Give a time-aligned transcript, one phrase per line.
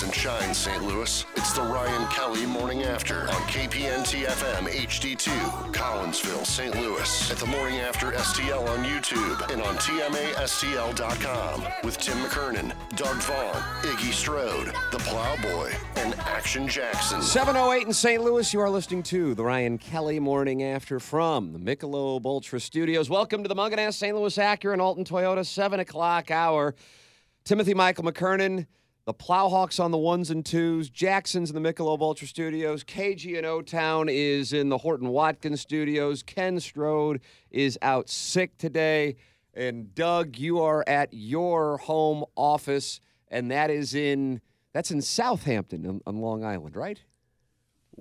[0.00, 0.82] Rise and shine, St.
[0.82, 1.26] Louis.
[1.36, 6.74] It's the Ryan Kelly Morning After on KPNT FM HD2, Collinsville, St.
[6.74, 7.30] Louis.
[7.30, 13.62] At the Morning After STL on YouTube and on TMASTL.com with Tim McKernan, Doug Vaughn,
[13.82, 17.20] Iggy Strode, The Plowboy, and Action Jackson.
[17.20, 18.22] 708 in St.
[18.22, 23.10] Louis, you are listening to the Ryan Kelly Morning After from the Michelob Ultra Studios.
[23.10, 24.16] Welcome to the Mungenast St.
[24.16, 26.74] Louis Acura and Alton Toyota 7 o'clock hour.
[27.44, 28.66] Timothy Michael McKernan,
[29.10, 33.44] the Plowhawks on the ones and twos, Jackson's in the Michelob Ultra Studios, KG in
[33.44, 39.16] O-Town is in the Horton Watkins Studios, Ken Strode is out sick today,
[39.52, 44.40] and Doug, you are at your home office, and that is in
[44.72, 47.02] that's in Southampton on, on Long Island, right?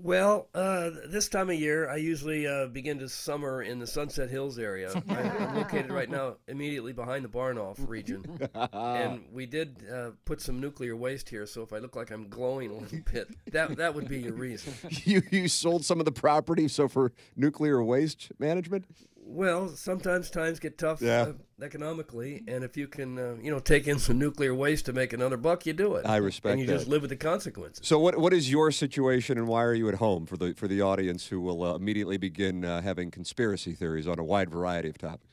[0.03, 4.29] Well, uh, this time of year, I usually uh, begin to summer in the Sunset
[4.29, 4.91] Hills area.
[5.09, 8.39] I'm located right now immediately behind the Barnoff region.
[8.71, 12.29] and we did uh, put some nuclear waste here, so if I look like I'm
[12.29, 14.73] glowing a little bit, that, that would be your reason.
[15.03, 18.85] you you sold some of the property so for nuclear waste management
[19.31, 21.21] Well, sometimes times get tough Yeah.
[21.21, 24.93] uh, economically, and if you can, uh, you know, take in some nuclear waste to
[24.93, 26.05] make another buck, you do it.
[26.07, 27.85] I respect And you just live with the consequences.
[27.87, 30.67] so what what is your situation and why are you at home for the for
[30.67, 34.89] the audience who will uh, immediately begin uh, having conspiracy theories on a wide variety
[34.89, 35.25] of topics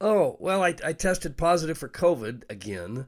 [0.00, 3.06] Oh well, I, I tested positive for COVID again.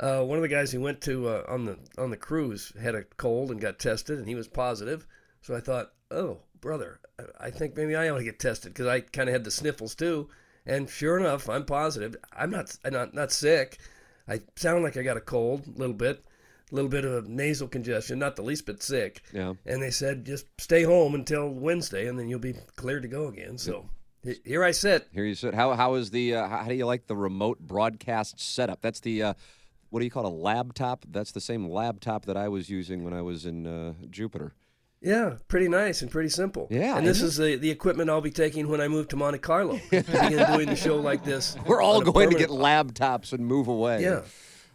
[0.00, 2.94] Uh, one of the guys who went to uh, on the on the cruise had
[2.96, 5.06] a cold and got tested, and he was positive.
[5.40, 7.00] So I thought, oh brother,
[7.40, 9.94] I- think maybe I ought to get tested because I kind of had the sniffles
[9.94, 10.28] too.
[10.66, 12.16] And sure enough, I'm positive.
[12.32, 13.78] I'm not I'm not not sick.
[14.28, 16.22] I sound like I got a cold, a little bit,
[16.70, 19.22] a little bit of nasal congestion, not the least bit sick.
[19.32, 19.54] Yeah.
[19.64, 23.28] And they said just stay home until Wednesday, and then you'll be cleared to go
[23.28, 23.56] again.
[23.56, 23.88] So
[24.22, 25.08] he- here I sit.
[25.12, 27.60] here you sit how how is the uh, how, how do you like the remote
[27.60, 29.34] broadcast setup that's the uh,
[29.90, 33.04] what do you call it, a laptop that's the same laptop that I was using
[33.04, 34.52] when I was in uh, Jupiter
[35.00, 36.66] Yeah, pretty nice and pretty simple.
[36.70, 39.38] Yeah, and this isn't the, the equipment I'll be taking when I move to Monte
[39.38, 39.78] Carlo.
[39.90, 41.56] to begin doing the show like this.
[41.66, 44.22] we're all going to get laptops and move away Yeah,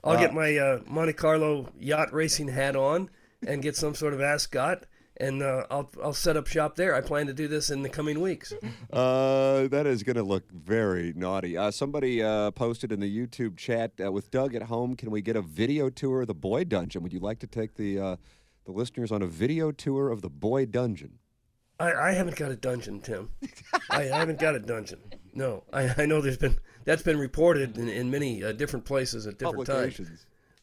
[0.03, 3.09] I'll get my uh, Monte Carlo yacht racing hat on
[3.45, 4.85] and get some sort of ascot,
[5.17, 6.95] and uh, I'll I'll set up shop there.
[6.95, 8.53] I plan to do this in the coming weeks.
[8.93, 11.57] Uh, that is going to look very naughty.
[11.57, 14.95] Uh, somebody uh, posted in the YouTube chat uh, with Doug at home.
[14.95, 17.01] Can we get a video tour of the Boy Dungeon?
[17.01, 18.15] Would you like to take the uh,
[18.65, 21.19] the listeners on a video tour of the Boy Dungeon?
[21.79, 23.31] I, I haven't got a dungeon, Tim.
[23.89, 24.99] I, I haven't got a dungeon.
[25.33, 29.25] No, I, I know there's been that's been reported in, in many uh, different places
[29.27, 29.99] at different times.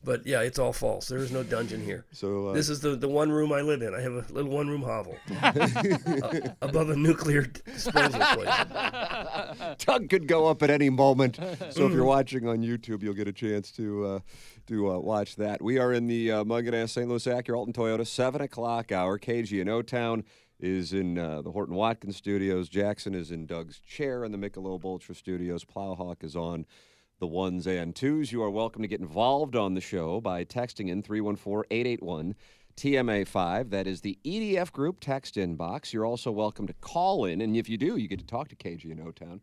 [0.03, 0.25] Publications.
[0.25, 1.09] But yeah, it's all false.
[1.09, 2.05] There is no dungeon here.
[2.13, 3.95] So uh, This is the, the one room I live in.
[3.95, 9.77] I have a little one room hovel uh, above a nuclear disposal place.
[9.85, 11.39] Doug could go up at any moment.
[11.71, 14.21] So if you're watching on YouTube, you'll get a chance to uh,
[14.69, 15.61] to uh, watch that.
[15.63, 17.09] We are in the uh, Mungenast St.
[17.09, 19.19] Louis Acura Alton Toyota seven o'clock hour.
[19.19, 20.25] KG in O Town
[20.59, 22.69] is in uh, the Horton Watkins Studios.
[22.69, 25.65] Jackson is in Doug's chair in the Michelob Ultra Studios.
[25.65, 26.67] Plowhawk is on
[27.21, 28.33] the ones and twos.
[28.33, 32.35] You are welcome to get involved on the show by texting in 314 881
[32.77, 33.71] TMA5.
[33.71, 35.93] That is the EDF group text inbox.
[35.93, 38.57] You're also welcome to call in, and if you do, you get to talk to
[38.57, 39.43] KG in O Town.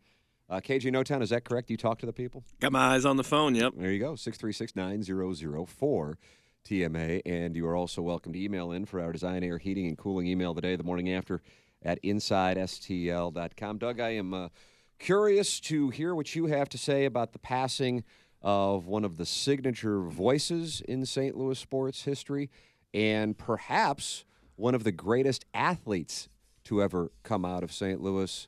[0.50, 1.69] Uh, KG in O Town, is that correct?
[1.69, 2.44] You talk to the people?
[2.59, 3.53] Got my eyes on the phone.
[3.53, 3.74] Yep.
[3.77, 6.18] There you go, 636 9004
[6.65, 7.21] TMA.
[7.27, 10.25] And you are also welcome to email in for our design, air, heating, and cooling
[10.25, 11.44] email the day, the morning after
[11.83, 13.77] at InsideSTL.com.
[13.77, 14.50] Doug, I am uh,
[14.99, 18.03] curious to hear what you have to say about the passing
[18.41, 21.35] of one of the signature voices in St.
[21.35, 22.49] Louis sports history
[22.94, 26.29] and perhaps one of the greatest athletes
[26.65, 28.01] to ever come out of St.
[28.01, 28.47] Louis,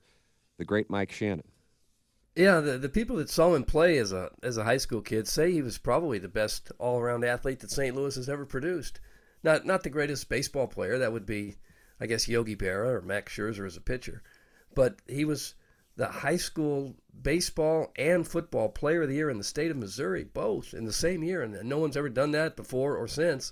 [0.57, 1.44] the great Mike Shannon.
[2.36, 5.28] Yeah, the, the people that saw him play as a as a high school kid
[5.28, 7.95] say he was probably the best all around athlete that St.
[7.95, 9.00] Louis has ever produced.
[9.44, 10.98] Not not the greatest baseball player.
[10.98, 11.56] That would be
[12.00, 14.24] I guess Yogi Berra or Max Scherzer as a pitcher.
[14.74, 15.56] But he was
[16.00, 20.24] the high school baseball and football player of the year in the state of Missouri,
[20.24, 23.51] both in the same year, and no one's ever done that before or since.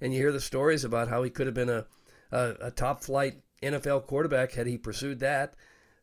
[0.00, 1.86] And you hear the stories about how he could have been a
[2.32, 5.54] a, a top flight NFL quarterback had he pursued that.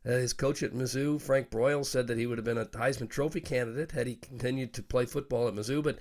[0.06, 3.10] Uh, his coach at Mizzou, Frank Broyles, said that he would have been a Heisman
[3.10, 5.84] Trophy candidate had he continued to play football at Mizzou.
[5.84, 6.00] But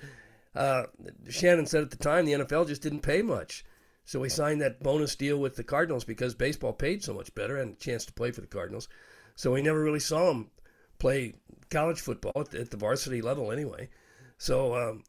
[0.55, 0.85] uh,
[1.29, 3.65] Shannon said at the time the NFL just didn't pay much.
[4.05, 7.57] So he signed that bonus deal with the Cardinals because baseball paid so much better
[7.57, 8.89] and a chance to play for the Cardinals.
[9.35, 10.51] So we never really saw him
[10.99, 11.35] play
[11.71, 13.89] college football at the, at the varsity level anyway.
[14.39, 15.05] So, um,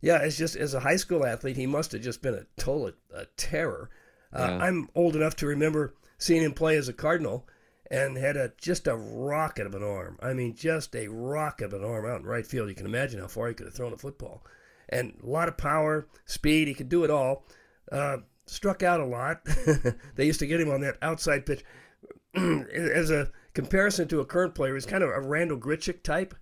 [0.00, 2.92] yeah, it's just as a high school athlete, he must have just been a total
[3.14, 3.90] a terror.
[4.32, 4.58] Uh, Yeah.
[4.64, 7.46] I'm old enough to remember seeing him play as a Cardinal
[7.90, 10.18] and had a just a rocket of an arm.
[10.20, 12.68] I mean, just a rocket of an arm out in right field.
[12.68, 14.44] You can imagine how far he could have thrown a football.
[14.88, 16.68] And a lot of power, speed.
[16.68, 17.44] He could do it all.
[17.90, 19.44] Uh, struck out a lot.
[20.14, 21.64] they used to get him on that outside pitch.
[22.34, 26.34] as a comparison to a current player, is kind of a Randal Grichuk type.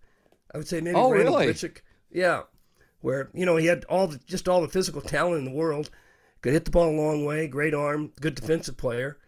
[0.53, 1.47] I would say maybe Oh, Randall really?
[1.47, 1.79] Gritchick.
[2.11, 2.43] Yeah,
[3.01, 5.91] where you know he had all the, just all the physical talent in the world,
[6.43, 9.19] could hit the ball a long way, great arm, good defensive player.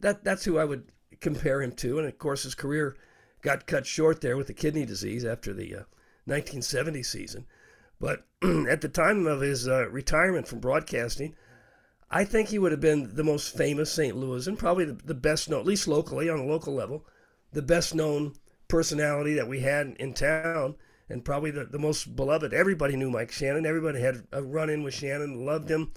[0.00, 0.90] That that's who I would
[1.20, 1.98] compare him to.
[1.98, 2.96] And of course, his career
[3.42, 5.84] got cut short there with the kidney disease after the uh,
[6.24, 7.46] 1970 season.
[8.00, 11.34] But at the time of his uh, retirement from broadcasting,
[12.10, 14.16] I think he would have been the most famous St.
[14.16, 17.06] Louis and probably the, the best known, at least locally on a local level,
[17.52, 18.34] the best known
[18.68, 20.76] personality that we had in town,
[21.08, 22.52] and probably the, the most beloved.
[22.52, 23.64] Everybody knew Mike Shannon.
[23.64, 25.92] Everybody had a run in with Shannon, loved him.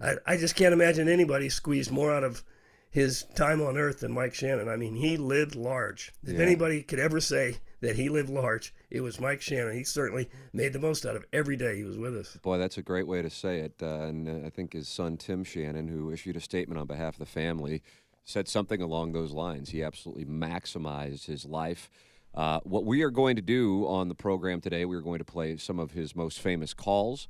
[0.00, 2.42] I, I just can't imagine anybody squeezed more out of
[2.90, 4.68] his time on earth than Mike Shannon.
[4.68, 6.12] I mean, he lived large.
[6.24, 6.40] If Yeah.
[6.44, 9.74] anybody could ever say that he lived large, it was Mike Shannon.
[9.74, 12.36] He certainly made the most out of every day he was with us.
[12.42, 13.74] Boy, that's a great way to say it.
[13.80, 17.14] Uh, and uh, I think his son, Tim Shannon, who issued a statement on behalf
[17.14, 17.82] of the family,
[18.24, 19.70] said something along those lines.
[19.70, 21.90] He absolutely maximized his life.
[22.34, 25.24] Uh, what we are going to do on the program today, we are going to
[25.24, 27.28] play some of his most famous calls.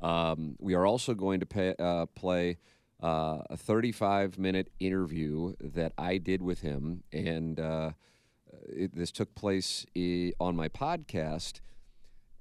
[0.00, 2.58] Um, we are also going to pay, uh, play
[3.02, 7.02] uh, a 35 minute interview that I did with him.
[7.12, 7.92] And uh,
[8.68, 9.86] it, this took place
[10.38, 11.60] on my podcast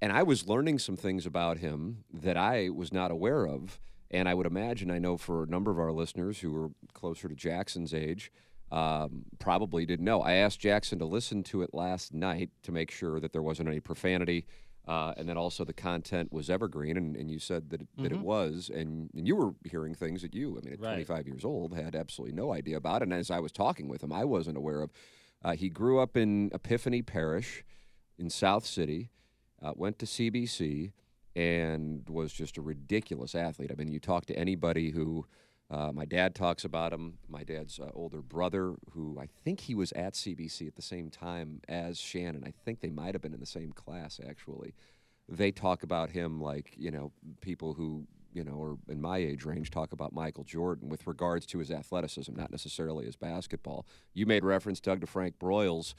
[0.03, 3.79] and I was learning some things about him that I was not aware of.
[4.13, 7.27] And I would imagine, I know for a number of our listeners who are closer
[7.27, 8.31] to Jackson's age,
[8.71, 10.21] um, probably didn't know.
[10.21, 13.69] I asked Jackson to listen to it last night to make sure that there wasn't
[13.69, 14.45] any profanity.
[14.87, 18.11] Uh, and then also the content was evergreen, and, and you said that it, that
[18.11, 20.89] it was, and, and you were hearing things that you, I mean, at Right.
[21.07, 23.01] 25 years old, had absolutely no idea about.
[23.01, 24.91] And as I was talking with him, I wasn't aware of.
[25.41, 27.63] Uh, he grew up in Epiphany Parish
[28.19, 29.09] in South City
[29.61, 30.91] uh, went to CBC
[31.35, 33.71] and was just a ridiculous athlete.
[33.71, 35.25] I mean, you talk to anybody who,
[35.71, 39.75] uh, my dad talks about him, my dad's uh, older brother, who I think he
[39.75, 42.43] was at CBC at the same time as Shannon.
[42.45, 44.75] I think they might have been in the same class, actually.
[45.27, 49.45] They talk about him like, you know, people who, you know, are in my age
[49.45, 53.85] range talk about Michael Jordan with regards to his athleticism, not necessarily his basketball.
[54.13, 55.93] You made reference, Doug, to Frank Broyles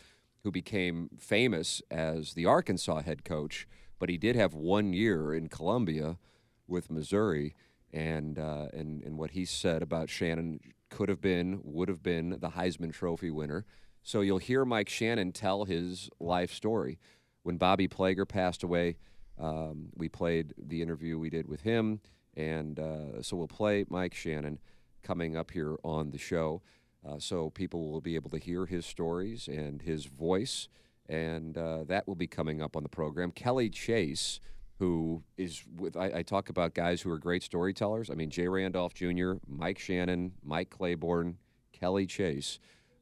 [0.44, 3.66] who became famous as the Arkansas head coach,
[3.98, 6.18] but he did have one year in Columbia
[6.66, 7.54] with Missouri,
[7.92, 10.60] and uh, and and what he said about Shannon
[10.90, 13.64] could have been, would have been the Heisman Trophy winner.
[14.02, 16.98] So you'll hear Mike Shannon tell his life story.
[17.42, 18.96] When Bobby Plager passed away,
[19.38, 22.00] um, we played the interview we did with him,
[22.36, 24.58] and uh, so we'll play Mike Shannon
[25.02, 26.62] coming up here on the show.
[27.06, 30.68] Uh, so people will be able to hear his stories and his voice,
[31.08, 33.30] and uh, that will be coming up on the program.
[33.30, 34.40] Kelly Chase,
[34.78, 38.10] who is with, I, I talk about guys who are great storytellers.
[38.10, 41.36] I mean, Jay Randolph Jr., Mike Shannon, Mike Claiborne,
[41.72, 42.58] Kelly Chase.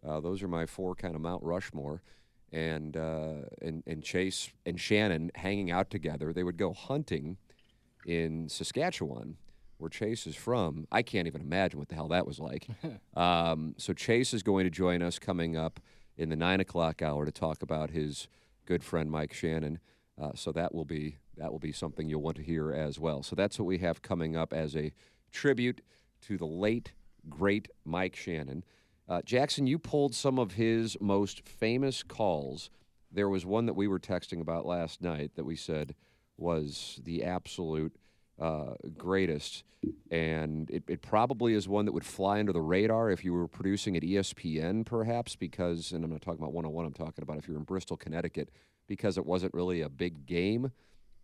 [0.07, 2.03] Uh, those are my four kind of Mount Rushmore.
[2.55, 6.35] And, uh, and and Chase and Shannon hanging out together.
[6.35, 7.39] They would go hunting
[8.05, 9.39] in Saskatchewan,
[9.79, 10.87] where Chase is from.
[10.93, 12.67] I can't even imagine what the hell that was like.
[13.17, 15.81] um, so Chase is going to join us coming up
[16.17, 18.29] in the nine o'clock hour to talk about his
[18.67, 19.79] good friend Mike Shannon.
[20.21, 23.23] Uh, so that will be that will be something you'll want to hear as well.
[23.23, 24.93] So that's what we have coming up as a
[25.31, 25.81] tribute
[26.23, 26.93] to the late
[27.29, 28.65] great Mike Shannon.
[29.09, 32.71] Uh, Jackson, you pulled some of his most famous calls.
[33.11, 35.95] There was one that we were texting about last night that we said
[36.37, 37.97] was the absolute
[38.41, 39.65] uh, greatest,
[40.11, 43.49] and it, it probably is one that would fly under the radar if you were
[43.49, 47.49] producing at ESPN, perhaps, because, and I'm not talking about 101, I'm talking about if
[47.49, 48.51] you're in Bristol, Connecticut,
[48.87, 50.71] because it wasn't really a big game,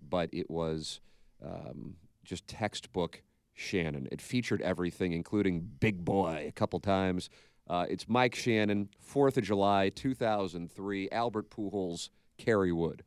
[0.09, 1.01] but it was
[1.45, 3.23] um, just textbook
[3.55, 4.09] Shannon.
[4.13, 7.29] It featured everything, including Big Boy a couple times.
[7.69, 13.03] Uh, it's Mike Shannon, 4th of July, 2003, Albert Pujols, Kerry Wood.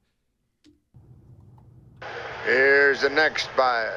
[2.46, 3.88] Here's the next by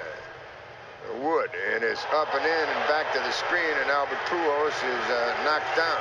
[1.22, 5.04] Wood, and it's up and in and back to the screen, and Albert Pujols is
[5.08, 5.96] uh, knocked down.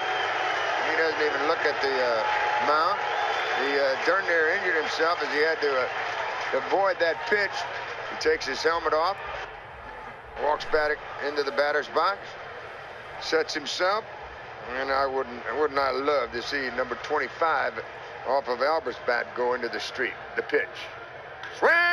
[0.92, 3.00] He doesn't even look at the uh, mound.
[3.64, 7.56] He uh, near injured himself as he had to uh, avoid that pitch.
[8.12, 9.16] He takes his helmet off,
[10.44, 12.20] walks back into the batter's box,
[13.22, 14.04] sets himself,
[14.80, 17.82] and I wouldn't, would not I love to see number 25
[18.28, 20.14] off of Albert's bat go into the street.
[20.36, 20.68] The pitch.
[21.58, 21.93] Swing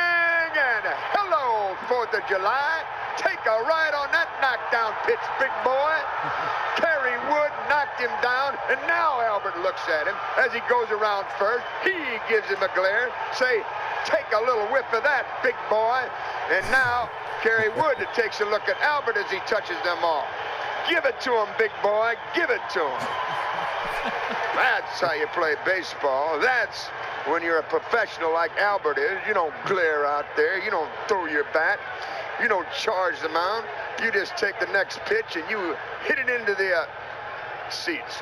[1.91, 2.87] 4th of July.
[3.19, 5.95] Take a ride on that knockdown pitch, big boy.
[6.79, 11.27] Kerry Wood knocked him down, and now Albert looks at him as he goes around
[11.35, 11.67] first.
[11.83, 11.99] He
[12.31, 13.11] gives him a glare.
[13.35, 13.59] Say,
[14.07, 15.99] take a little whiff of that, big boy.
[16.47, 17.11] And now
[17.43, 20.23] Kerry Wood takes a look at Albert as he touches them all.
[20.87, 22.15] Give it to him, big boy.
[22.31, 23.01] Give it to him.
[24.55, 26.39] That's how you play baseball.
[26.39, 26.87] That's
[27.27, 29.19] when you're a professional like Albert is.
[29.27, 30.63] You don't glare out there.
[30.63, 31.79] You don't throw your bat.
[32.41, 33.65] You don't charge the mound.
[34.03, 35.75] You just take the next pitch and you
[36.05, 36.85] hit it into the uh,
[37.69, 38.21] seats.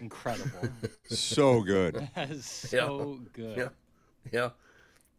[0.00, 0.50] Incredible.
[1.08, 2.08] So good.
[2.14, 3.58] that is so good.
[3.58, 3.68] Yeah,
[4.32, 4.50] yeah.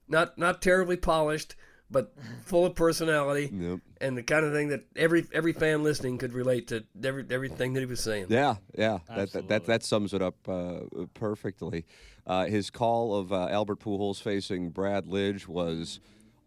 [0.08, 1.56] Not not terribly polished,
[1.92, 2.12] but
[2.46, 3.80] full of personality Yep.
[4.02, 7.74] and the kind of thing that every every fan listening could relate to every everything
[7.74, 8.26] that he was saying.
[8.30, 9.48] Yeah, yeah, that, that Absolutely.
[9.50, 10.80] that that sums it up uh,
[11.14, 11.86] perfectly.
[12.26, 16.00] Uh, his call of uh, Albert Pujols facing Brad Lidge was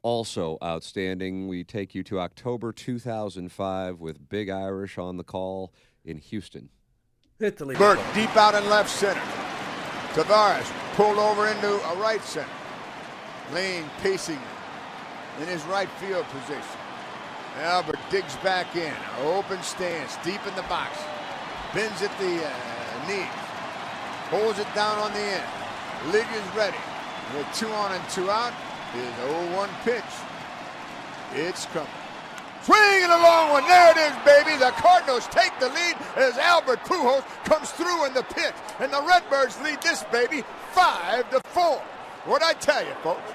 [0.02, 1.48] also outstanding.
[1.48, 5.72] We take you to October 2005 with Big Irish on the call
[6.04, 6.70] in Houston.
[7.38, 7.78] Hit the lead.
[7.78, 9.20] Burke deep out in left center.
[10.14, 12.48] Taveras pulled over into a right center.
[13.52, 14.40] Lane pacing
[15.40, 16.80] in his right field position.
[17.58, 18.94] Albert digs back in.
[19.20, 20.98] Open stance, deep in the box.
[21.74, 23.26] Bends at the uh, knees.
[24.30, 25.44] Holds it down on the end.
[26.10, 26.76] Lidge is ready.
[27.34, 28.52] With two on and two out,
[28.92, 30.04] his 0-1 pitch.
[31.34, 31.88] It's coming.
[32.62, 33.62] Swing and a long one.
[33.68, 34.58] There it is, baby.
[34.58, 38.54] The Cardinals take the lead as Albert Pujols comes through in the pitch.
[38.80, 41.82] And the Redbirds lead this baby 5 to 4.
[42.26, 43.32] What'd I tell you, folks,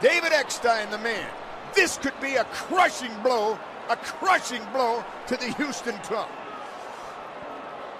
[0.00, 1.28] David Eckstein, the man,
[1.74, 3.58] this could be a crushing blow,
[3.90, 6.28] a crushing blow to the Houston club.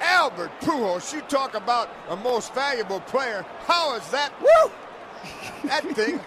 [0.00, 3.44] Albert Pujols, you talk about a most valuable player.
[3.66, 4.32] How is that?
[4.40, 4.70] Woo!
[5.64, 6.20] That thing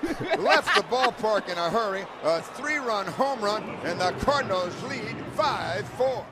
[0.43, 2.03] left the ballpark in a hurry.
[2.23, 6.25] A three-run home run, and the Cardinals lead 5-4.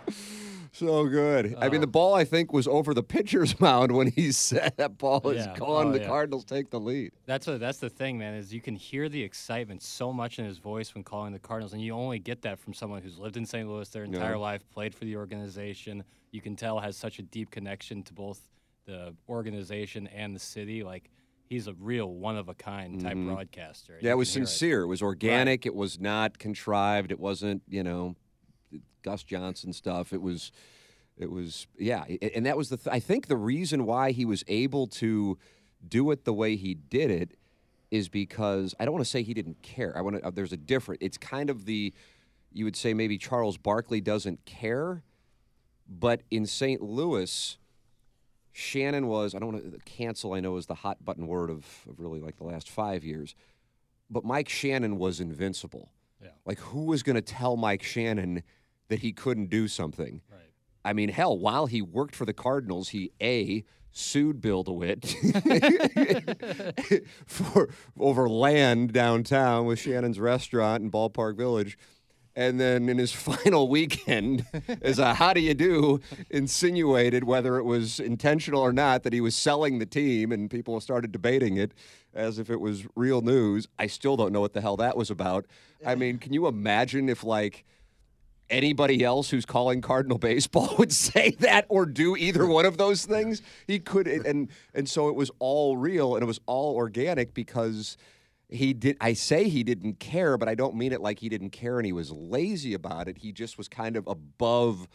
[0.72, 1.56] So good.
[1.60, 4.98] I mean, the ball I think was over the pitcher's mound when he said that
[4.98, 5.56] ball is Yeah.
[5.56, 5.88] gone.
[5.88, 6.08] Oh, the yeah.
[6.08, 7.12] Cardinals take the lead.
[7.28, 8.34] That's what that's the thing, man.
[8.34, 11.74] Is you can hear the excitement so much in his voice when calling the Cardinals,
[11.74, 13.70] and you only get that from someone who's lived in St.
[13.70, 14.38] Louis their entire Yeah.
[14.38, 16.04] life, played for the organization.
[16.36, 18.42] You can tell has such a deep connection to both
[18.86, 20.84] the organization and the city.
[20.84, 21.10] Like
[21.48, 23.94] he's a real one of a kind type broadcaster.
[23.94, 24.06] Mm-hmm.
[24.06, 24.82] Yeah, it was sincere.
[24.82, 24.88] It.
[24.88, 25.66] was organic.
[25.66, 27.12] It was not contrived.
[27.12, 28.16] It wasn't, you know,
[29.02, 30.12] Gus Johnson stuff.
[30.12, 30.52] It was,
[31.18, 32.04] it was, yeah.
[32.36, 32.78] And that was the.
[32.78, 35.38] Th- I think the reason why he was able to
[35.88, 37.38] do it the way he did it
[37.92, 39.98] is because I don't want to say he didn't care.
[39.98, 40.28] I want to.
[40.28, 41.02] Uh, there's a different.
[41.02, 41.94] It's kind of the.
[42.52, 45.04] You would say maybe Charles Barkley doesn't care,
[45.88, 46.82] but in St.
[46.82, 47.58] Louis.
[48.58, 51.66] Shannon was, I don't want to cancel, I know is the hot button word of,
[51.90, 53.36] of really like the last five years
[54.10, 55.92] but Mike Shannon was invincible.
[56.22, 56.30] Yeah.
[56.46, 58.44] Like, who was going to tell Mike Shannon
[58.88, 60.22] that he couldn't do something?
[60.32, 60.42] Right.
[60.84, 65.06] I mean, hell, while he worked for the Cardinals, he A, sued Bill DeWitt
[67.26, 71.78] for over land downtown with Shannon's restaurant in Ballpark Village.
[72.36, 74.46] And then in his final weekend,
[74.82, 79.22] as a how do you do, insinuated whether it was intentional or not that he
[79.22, 81.72] was selling the team, and people started debating it
[82.14, 83.68] as if it was real news.
[83.78, 85.46] I still don't know what the hell that was about.
[85.86, 87.66] I mean, can you imagine if like
[88.50, 93.06] anybody else who's calling Cardinal baseball would say that or do either one of those
[93.06, 93.42] things.
[93.68, 97.98] He could, and and so it was all real and it was all organic because
[98.56, 98.98] he did.
[99.00, 101.86] I say he didn't care, but I don't mean it like he didn't care and
[101.86, 103.20] he was lazy about it.
[103.20, 104.88] He just was kind of above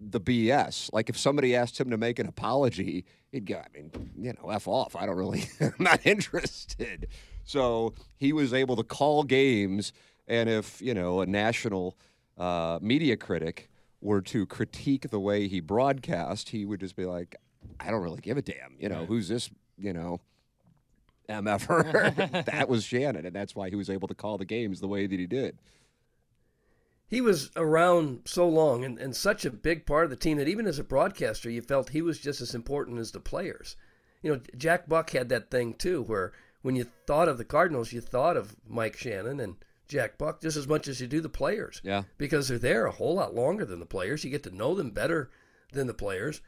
[0.00, 0.90] the BS.
[0.92, 4.50] Like if somebody asked him to make an apology, he'd go, I mean, you know,
[4.50, 4.94] F off.
[4.96, 7.08] I don't really, I'm not interested.
[7.44, 9.92] So he was able to call games.
[10.26, 11.96] And if, you know, a national
[12.36, 17.36] uh, media critic were to critique the way he broadcast, he would just be like,
[17.80, 18.76] I don't really give a damn.
[18.78, 20.20] You know, who's this, you know,
[21.28, 22.44] MFer?
[22.46, 23.26] that was Shannon.
[23.26, 25.58] And that's why he was able to call the games the way that he did.
[27.06, 30.48] he was around so long and, and such a big part of the team that
[30.48, 33.76] even as a broadcaster, you felt he was just as important as the players.
[34.22, 36.32] You know, Jack Buck had that thing too, where
[36.62, 39.56] when you thought of the Cardinals, you thought of Mike Shannon and
[39.86, 41.80] Jack Buck just as much as you do the players.
[41.82, 42.02] Yeah.
[42.18, 44.24] Because they're there a whole lot longer than the players.
[44.24, 45.30] You get to know them better
[45.72, 46.40] than the players.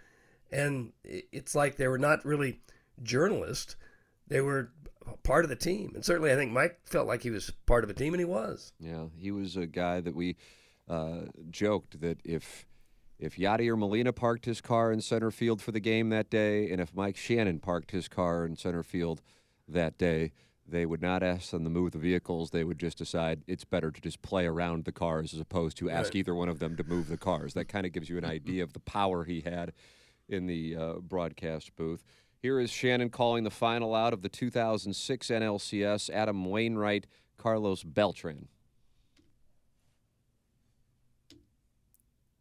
[0.52, 2.60] And it's like they were not really
[3.02, 3.76] journalists,
[4.30, 4.70] they were
[5.22, 5.92] part of the team.
[5.94, 8.24] And certainly, I think Mike felt like he was part of a team, and he
[8.24, 8.72] was.
[8.80, 10.36] Yeah, he was a guy that we
[10.88, 12.66] uh, joked that if
[13.18, 16.80] if Yadier Molina parked his car in center field for the game that day, and
[16.80, 19.20] if Mike Shannon parked his car in center field
[19.68, 20.32] that day,
[20.66, 22.50] they would not ask them to move the vehicles.
[22.50, 25.90] They would just decide it's better to just play around the cars as opposed to
[25.90, 26.20] ask Right.
[26.20, 27.52] either one of them to move the cars.
[27.52, 29.72] That kind of gives you an idea of the power he had
[30.28, 32.02] in the uh, broadcast booth.
[32.40, 36.08] Here is Shannon calling the final out of the 2006 NLCS.
[36.08, 37.06] Adam Wainwright,
[37.36, 38.48] Carlos Beltran.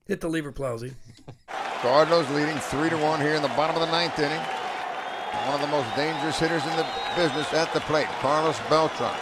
[0.05, 0.93] Hit the lever, Plowsy.
[1.81, 4.41] Cardinals leading three to one here in the bottom of the ninth inning.
[5.45, 6.87] One of the most dangerous hitters in the
[7.17, 9.15] business at the plate, Carlos Beltran.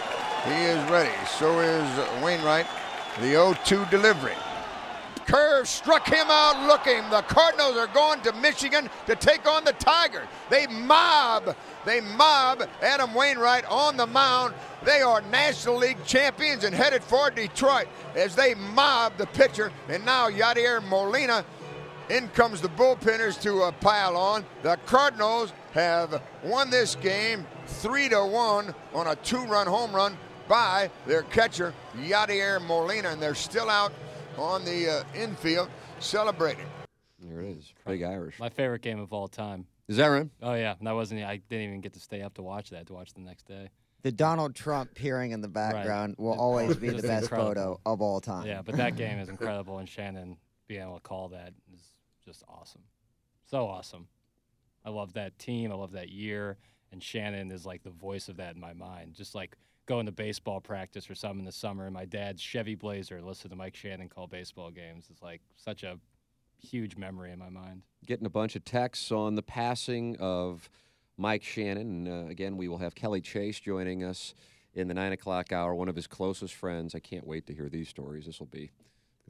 [0.44, 1.12] He is ready.
[1.26, 2.66] So is Wainwright.
[3.16, 4.34] The 0-2 delivery.
[5.28, 7.02] Curve struck him out looking.
[7.10, 10.26] The Cardinals are going to Michigan to take on the Tigers.
[10.48, 11.54] They mob,
[11.84, 14.54] they mob Adam Wainwright on the mound.
[14.84, 19.70] They are National League champions and headed for Detroit as they mob the pitcher.
[19.90, 21.44] And now Yadier Molina
[22.08, 24.46] in comes the bullpenners to uh, pile on.
[24.62, 30.16] The Cardinals have won this game three to one on a two-run home run
[30.48, 33.92] by their catcher Yadier Molina, and they're still out
[34.38, 35.68] on the uh, infield
[36.00, 36.66] celebrating.
[37.20, 37.72] There it is.
[37.86, 38.38] Big Irish.
[38.38, 39.66] My favorite game of all time.
[39.88, 40.28] Is that right?
[40.42, 41.24] Oh yeah, and I wasn't.
[41.24, 42.86] I didn't even get to stay up to watch that.
[42.88, 43.70] To watch the next day.
[44.02, 47.48] The Donald Trump peering in the background will always be the best incredible.
[47.48, 48.46] photo of all time.
[48.46, 50.36] Yeah, but that game is incredible, and Shannon
[50.68, 51.80] being able to call that is
[52.24, 52.82] just awesome.
[53.50, 54.06] So awesome.
[54.84, 55.72] I love that team.
[55.72, 56.58] I love that year,
[56.92, 59.14] and Shannon is like the voice of that in my mind.
[59.14, 59.56] Just like
[59.88, 63.48] going to baseball practice or something in the summer, and my dad's Chevy Blazer, listen
[63.50, 65.06] to Mike Shannon call baseball games.
[65.10, 65.98] It's like such a
[66.60, 67.82] huge memory in my mind.
[68.06, 70.68] Getting a bunch of texts on the passing of
[71.16, 72.06] Mike Shannon.
[72.06, 74.34] And uh, again, we will have Kelly Chase joining us
[74.74, 76.94] in the nine o'clock hour, one of his closest friends.
[76.94, 78.26] I can't wait to hear these stories.
[78.26, 78.70] This will be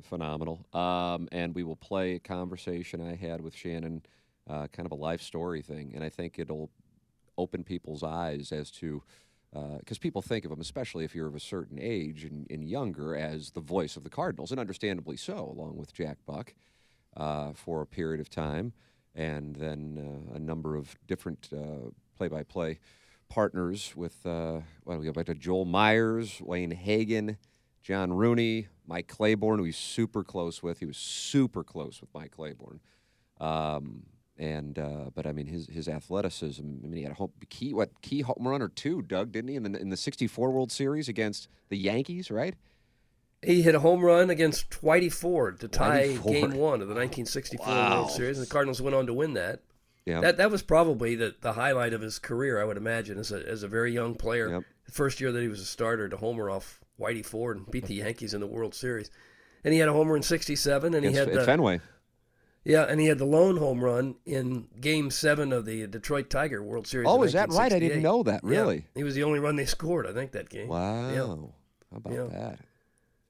[0.03, 0.67] phenomenal.
[0.75, 4.03] Um, and we will play a conversation I had with Shannon,
[4.51, 5.93] uh, kind of a life story thing.
[5.95, 6.71] And I think it'll
[7.37, 9.05] open people's eyes as to
[9.53, 13.17] because people think of him, especially if you're of a certain age and, and younger,
[13.17, 16.55] as the voice of the Cardinals, and understandably so, along with Jack Buck
[17.17, 18.73] uh, for a period of time,
[19.15, 22.79] and then uh, a number of different uh, play-by-play
[23.29, 24.25] partners with.
[24.27, 27.37] Uh, well, we go back to Joel Meyers, Wayne Hagin,
[27.83, 30.79] John Rooney, Mike Claiborne, who he's super close with.
[30.81, 32.81] He was super close with Mike Claiborne.
[33.41, 34.05] Um,
[34.39, 36.63] and uh, but I mean his his athleticism.
[36.63, 39.49] I mean he had a home, key what key home run or two, Doug, didn't
[39.49, 42.55] he in the in the '64 World Series against the Yankees, right?
[43.43, 46.35] He hit a home run against Whitey Ford to tie Ford.
[46.35, 47.95] Game One of the 1964 Wow.
[47.97, 49.61] World Series, and the Cardinals went on to win that.
[50.05, 50.21] Yeah.
[50.23, 53.47] That that was probably the, the highlight of his career, I would imagine, as a
[53.47, 54.49] as a very young player.
[54.49, 54.63] Yep.
[54.87, 57.85] The first year that he was a starter to homer off Whitey Ford and beat
[57.85, 59.11] the Yankees in the World Series,
[59.65, 61.81] and he had a homer in '67, and he had the, Fenway.
[62.69, 66.63] Yeah, and he had the lone home run in Game Seven of the Detroit Tiger
[66.63, 67.09] World Series.
[67.09, 67.73] Oh, in is that right?
[67.73, 68.51] I didn't know that, Yeah.
[68.51, 68.87] really.
[68.95, 70.69] he was the only run they scored, I think, that game.
[70.69, 71.11] Wow.
[71.11, 71.17] Yeah.
[71.91, 72.27] How about Yeah.
[72.39, 72.59] that?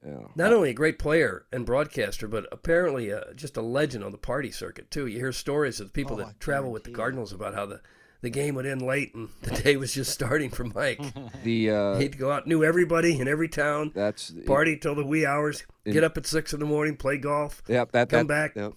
[0.05, 0.27] Yeah.
[0.35, 4.17] Not only a great player and broadcaster, but apparently uh, just a legend on the
[4.17, 5.07] party circuit too.
[5.07, 7.81] You hear stories of people Oh, that travel with the Cardinals about how the,
[8.21, 11.01] the game would end late and the day was just starting for Mike.
[11.43, 15.25] The uh, He'd go out, knew everybody in every town, that's party till the wee
[15.25, 17.91] hours, get up at six in the morning, play golf, Yep.
[17.91, 18.73] That come that, back, Yep.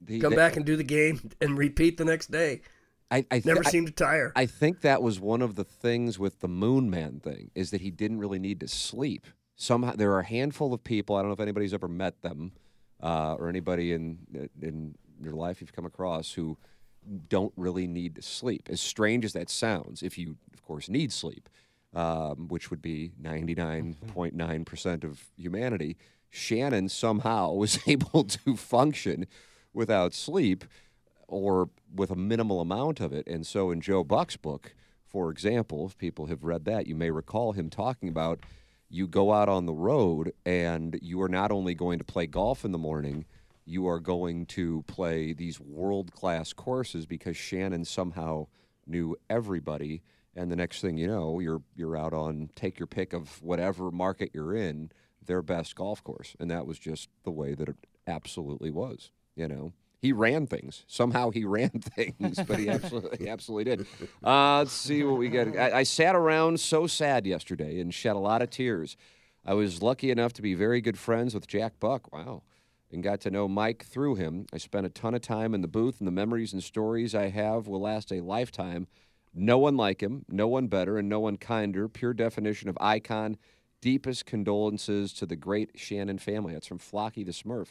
[0.00, 2.62] The- come back and do the game, and repeat the next day.
[3.10, 4.32] I, I th- Never seemed to tire.
[4.36, 7.80] I think that was one of the things with the Moon Man thing is that
[7.80, 9.26] he didn't really need to sleep.
[9.56, 11.16] Somehow there are a handful of people.
[11.16, 12.52] I don't know if anybody's ever met them
[13.02, 16.56] uh, or anybody in in your life you've come across who
[17.28, 18.68] don't really need to sleep.
[18.70, 21.48] As strange as that sounds, if you of course need sleep,
[21.94, 25.96] um, which would be ninety nine point nine percent of humanity,
[26.28, 29.26] Shannon somehow was able to function
[29.72, 30.64] without sleep
[31.28, 33.26] or with a minimal amount of it.
[33.26, 34.74] And so in Joe Buck's book,
[35.06, 38.40] for example, if people have read that, you may recall him talking about
[38.88, 42.64] you go out on the road and you are not only going to play golf
[42.64, 43.24] in the morning,
[43.64, 48.48] you are going to play these world class courses because Shannon somehow
[48.86, 50.02] knew everybody.
[50.34, 53.90] And the next thing you know, you're you're out on take your pick of whatever
[53.90, 54.90] market you're in,
[55.24, 59.10] their best golf course, and that was just the way that it absolutely was.
[59.40, 59.72] You know,
[60.02, 60.84] he ran things.
[60.86, 63.86] Somehow he ran things, but he absolutely, he absolutely did.
[64.22, 65.56] Uh, let's see what we get.
[65.56, 68.98] I, I sat around so sad yesterday and shed a lot of tears.
[69.46, 72.12] I was lucky enough to be very good friends with Jack Buck.
[72.12, 72.42] Wow.
[72.92, 74.44] And got to know Mike through him.
[74.52, 77.28] I spent a ton of time in the booth, and the memories and stories I
[77.28, 78.88] have will last a lifetime.
[79.32, 81.88] No one like him, no one better, and no one kinder.
[81.88, 83.38] Pure definition of icon.
[83.80, 86.52] Deepest condolences to the great Shannon family.
[86.52, 87.68] That's from Flocky the Smurf.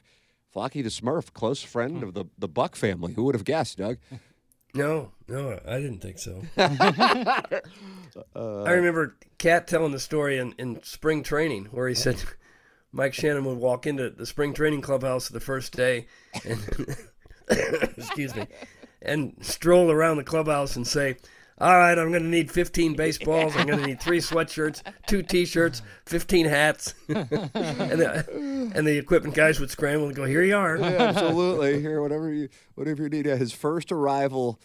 [0.54, 3.14] Flocky the Smurf, close friend of the, the Buck family.
[3.14, 3.98] Who would have guessed, Doug?
[4.74, 6.42] No, no, I didn't think so.
[8.36, 12.18] Uh, I remember Cat telling the story in, in spring training where he said
[12.92, 16.08] Mike Shannon would walk into the spring training clubhouse the first day
[16.44, 16.98] and
[17.98, 18.48] excuse me,
[19.02, 21.18] and stroll around the clubhouse and say,
[21.62, 23.56] all right, I'm going to need 15 baseballs.
[23.56, 29.36] I'm going to need three sweatshirts, two T-shirts, 15 hats, and, the, and the equipment
[29.36, 31.82] guys would scramble and go, "Here you are." Yeah, absolutely.
[31.82, 33.26] Here, whatever you whatever you need.
[33.26, 34.60] Yeah, his first arrival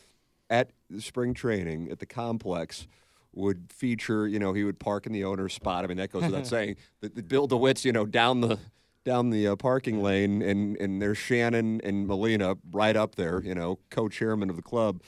[0.49, 2.87] at spring training at the complex
[3.33, 4.29] would feature.
[4.29, 5.85] You know, he would park in the owner's spot.
[5.85, 6.77] I mean, that goes without saying.
[7.01, 8.59] The, the Bill DeWitt's, you know, down the
[9.05, 13.43] down the uh, parking lane, and and there's Shannon and Molina right up there.
[13.43, 15.03] You know, co-chairman of the club.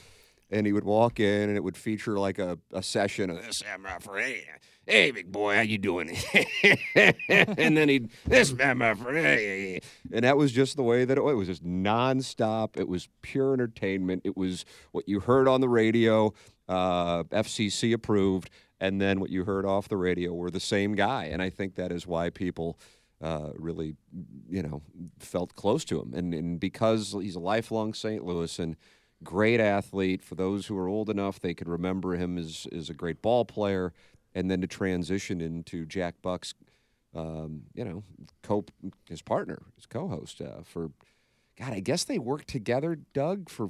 [0.51, 3.63] And he would walk in, and it would feature like a, a session of this
[3.73, 4.45] I'm referee.
[4.87, 6.17] Hey, big boy, how you doing?
[7.29, 8.81] and then he'd this friend.
[8.81, 9.81] Hey.
[10.13, 11.33] And that was just the way that it was.
[11.33, 12.79] It was just nonstop.
[12.79, 14.23] It was pure entertainment.
[14.25, 16.33] It was what you heard on the radio,
[16.69, 21.25] uh, FCC approved, and then what you heard off the radio were the same guy.
[21.25, 22.79] And I think that is why people
[23.21, 23.97] uh, really,
[24.49, 24.83] you know,
[25.19, 26.13] felt close to him.
[26.15, 28.25] And, and because he's a lifelong St.
[28.25, 28.77] Louis and
[29.25, 32.95] great athlete, for those who are old enough, they could remember him as, as a
[32.95, 33.93] great ball player.
[34.35, 36.55] And then to transition into Jack Buck's,
[37.15, 38.05] um, you know,
[38.43, 38.65] co
[39.09, 40.91] his partner, his co-host uh, for,
[41.59, 43.69] God, I guess they worked together, Doug, for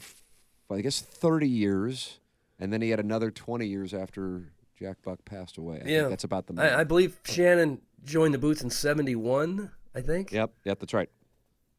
[0.70, 2.18] I guess thirty years,
[2.58, 5.76] and then he had another twenty years after Jack Buck passed away.
[5.84, 6.60] I yeah, think that's about the.
[6.60, 9.70] I, I, believe Shannon joined the booth in '71.
[9.94, 10.32] I think.
[10.32, 11.08] Yep, yep, that's right.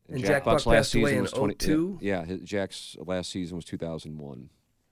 [0.09, 1.99] And, Jack, Jack Buck's Buck last season was 20, 02?
[2.01, 4.49] Yeah, yeah, Jack's last season was 2001.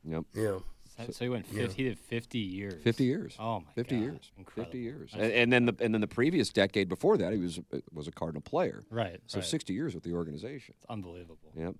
[0.08, 0.24] Yep.
[0.34, 0.58] Yeah.
[0.98, 1.46] So, so he went.
[1.48, 1.68] 50, yeah.
[1.76, 2.82] He did fifty years.
[2.84, 3.36] Fifty years.
[3.38, 4.02] Oh my 50 God.
[4.02, 4.32] years.
[4.38, 4.64] Incredible.
[4.66, 5.12] Fifty years.
[5.14, 7.60] And, and, then the and then the previous decade before that, he was
[7.92, 8.86] was a Cardinal player.
[8.90, 9.20] Right.
[9.28, 9.46] So right.
[9.46, 10.74] sixty years with the organization.
[10.78, 11.52] It's unbelievable.
[11.58, 11.76] Yep.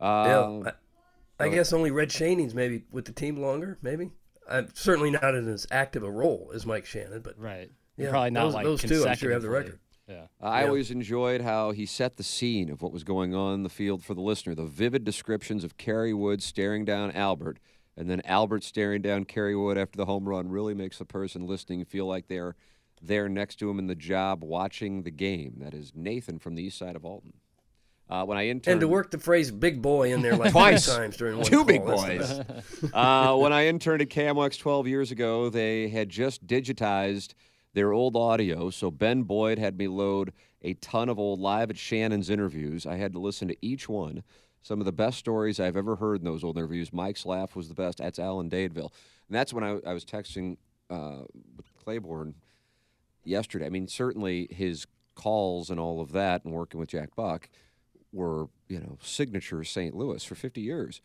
[0.00, 0.70] Uh, yeah.
[1.40, 3.78] I, I guess only Red Schoendienst maybe with the team longer.
[3.80, 4.10] Maybe.
[4.50, 7.70] I'm certainly not in as active a role as Mike Shannon, but right.
[7.96, 9.06] Yeah, probably not those, like those two.
[9.06, 9.78] I'm sure have the record.
[10.08, 10.22] Yeah.
[10.42, 10.68] Uh, I Yeah.
[10.68, 14.02] always enjoyed how he set the scene of what was going on in the field
[14.04, 14.54] for the listener.
[14.54, 17.58] The vivid descriptions of Kerry Wood staring down Albert,
[17.96, 21.46] and then Albert staring down Kerry Wood after the home run really makes the person
[21.46, 22.56] listening feel like they're
[23.02, 25.56] there next to him in the job watching the game.
[25.58, 27.34] That is Nathan from the east side of Alton.
[28.10, 30.86] Uh, when I interned, And to work the phrase "big boy" in there like Twice.
[30.86, 32.40] three times during one Two call, big boys.
[32.94, 37.34] uh, when I interned at KMOX 12 years ago, they had just digitized
[37.74, 38.70] their old audio.
[38.70, 42.86] So Ben Boyd had me load a ton of old live at Shannon's interviews.
[42.86, 44.22] I had to listen to each one.
[44.62, 46.92] Some of the best stories I've ever heard in those old interviews.
[46.92, 47.98] Mike's laugh was the best.
[47.98, 48.92] That's Alan Dadeville.
[49.28, 50.56] And that's when I, I was texting
[50.90, 51.22] uh,
[51.56, 52.34] with Claiborne
[53.24, 53.66] yesterday.
[53.66, 57.48] I mean, certainly his calls and all of that and working with Jack Buck
[58.12, 59.94] were, you know, signature St.
[59.94, 61.00] Louis for 50 years.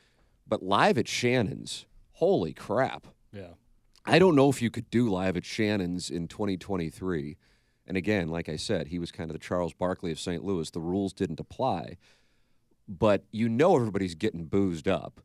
[0.47, 3.07] But live at Shannon's, holy crap.
[3.31, 3.53] Yeah.
[4.05, 7.37] I don't know if you could do live at Shannon's in 2023.
[7.87, 10.43] And again, like I said, he was kind of the Charles Barkley of St.
[10.43, 10.69] Louis.
[10.69, 11.97] The rules didn't apply.
[12.87, 15.21] But you know everybody's getting boozed up.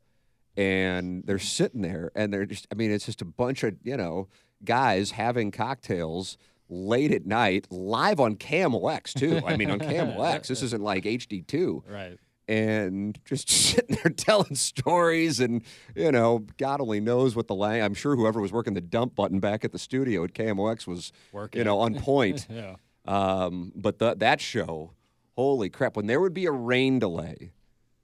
[0.56, 3.96] And they're sitting there and they're just, I mean, it's just a bunch of, you
[3.96, 4.28] know,
[4.64, 6.36] guys having cocktails
[6.68, 9.40] late at night, live on KMOX, too.
[9.46, 10.48] I mean, on KMOX.
[10.48, 12.18] This isn't like HD2 Right.
[12.48, 15.62] And just sitting there telling stories and
[15.94, 19.14] you know god only knows what the lang i'm sure whoever was working the dump
[19.14, 22.76] button back at the studio at kmox was Working you know on point Yeah.
[23.06, 24.92] um, but the, that show
[25.36, 27.52] holy crap when there would be a rain delay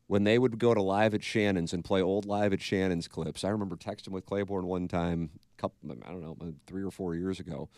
[0.06, 3.42] when they would go to live at shannon's and play old live at shannon's clips
[3.44, 7.40] i remember texting with claiborne one time couple i don't know three or four years
[7.40, 7.68] ago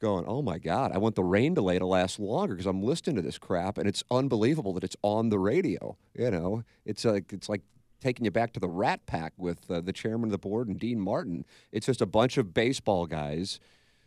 [0.00, 3.16] going, oh my God, I want the rain delay to last longer because I'm listening
[3.16, 5.96] to this crap and it's unbelievable that it's on the radio.
[6.14, 7.62] You know, it's like, it's like
[8.00, 10.78] taking you back to the Rat Pack with uh, the chairman of the board and
[10.78, 11.44] Dean Martin.
[11.72, 13.58] It's just a bunch of baseball guys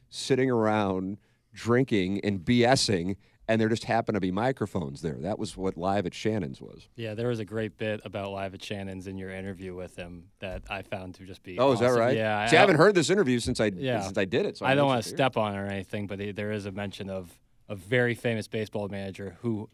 [0.10, 1.17] sitting around
[1.54, 3.15] drinking and BSing,
[3.49, 5.15] and there just happened to be microphones there.
[5.19, 6.88] That was what Live at Shannon's was.
[6.95, 10.25] Yeah, there was a great bit about live at Shannon's in your interview with him
[10.39, 11.57] that I found to just be.
[11.57, 12.15] Oh, is that right?
[12.15, 12.45] Yeah.
[12.45, 14.01] See, I haven't heard this interview since I Yeah.
[14.01, 14.57] since I did it.
[14.57, 17.09] So I don't want to step on it or anything, but there is a mention
[17.09, 19.67] of a very famous baseball manager who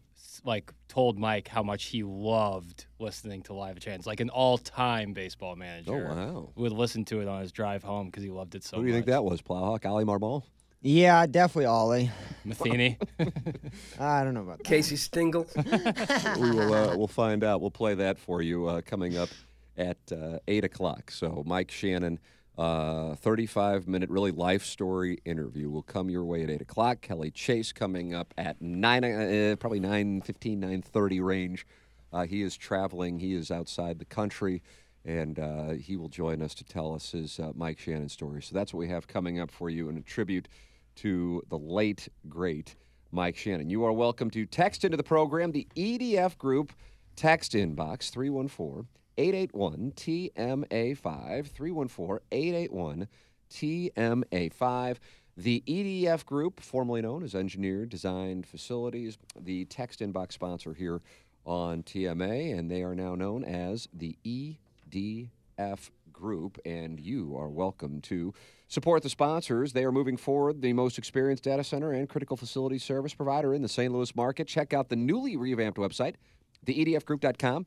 [0.44, 5.12] like told Mike how much he loved listening to Live at Shannon's, like an all-time
[5.12, 6.08] baseball manager.
[6.10, 6.52] Oh wow!
[6.56, 8.78] Would listen to it on his drive home because he loved it so.
[8.78, 8.98] Who do you much.
[9.04, 9.42] think that was?
[9.42, 10.44] Plowhawk, Oli Marmol?
[10.86, 12.10] Yeah, definitely Ollie.
[12.44, 12.96] Matheny.
[13.98, 14.64] I don't know about that.
[14.64, 15.44] Casey Stengel.
[16.38, 16.72] we will.
[16.72, 17.60] Uh, we'll find out.
[17.60, 19.28] We'll play that for you uh, coming up
[19.76, 21.10] at uh, eight o'clock.
[21.10, 22.20] So Mike Shannon.
[22.56, 27.02] Uh, 35 minute, really life story interview will come your way at 8 o'clock.
[27.02, 31.66] Kelly Chase coming up at 9, uh, probably 9 15, 9 30 range.
[32.14, 34.62] Uh, he is traveling, he is outside the country,
[35.04, 38.40] and uh, he will join us to tell us his uh, Mike Shannon story.
[38.42, 40.48] So that's what we have coming up for you in a tribute
[40.96, 42.74] to the late, great
[43.12, 43.70] Mike Shannon.
[43.70, 46.72] You are welcome to text into the program, the EDF Group
[47.14, 48.86] text inbox 314
[49.18, 53.08] 881 TMA5, 314 881
[53.50, 54.96] TMA5.
[55.38, 61.02] The EDF Group, formerly known as Engineered Design Facilities, the text inbox sponsor here
[61.44, 66.58] on TMA, and they are now known as the EDF Group.
[66.64, 68.34] And you are welcome to
[68.66, 69.72] support the sponsors.
[69.72, 73.62] They are moving forward, the most experienced data center and critical facility service provider in
[73.62, 73.92] the St.
[73.92, 74.48] Louis market.
[74.48, 76.14] Check out the newly revamped website,
[76.66, 77.66] theedfgroup.com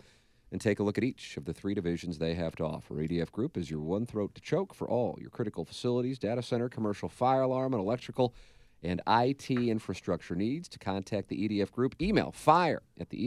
[0.52, 2.96] and take a look at each of the three divisions they have to offer.
[2.96, 6.70] EDF Group is your one throat to choke for all your critical facilities, data center,
[6.70, 8.34] commercial fire alarm, and electrical
[8.82, 10.68] and IT infrastructure needs.
[10.70, 13.18] To contact the EDF Group, email fire at the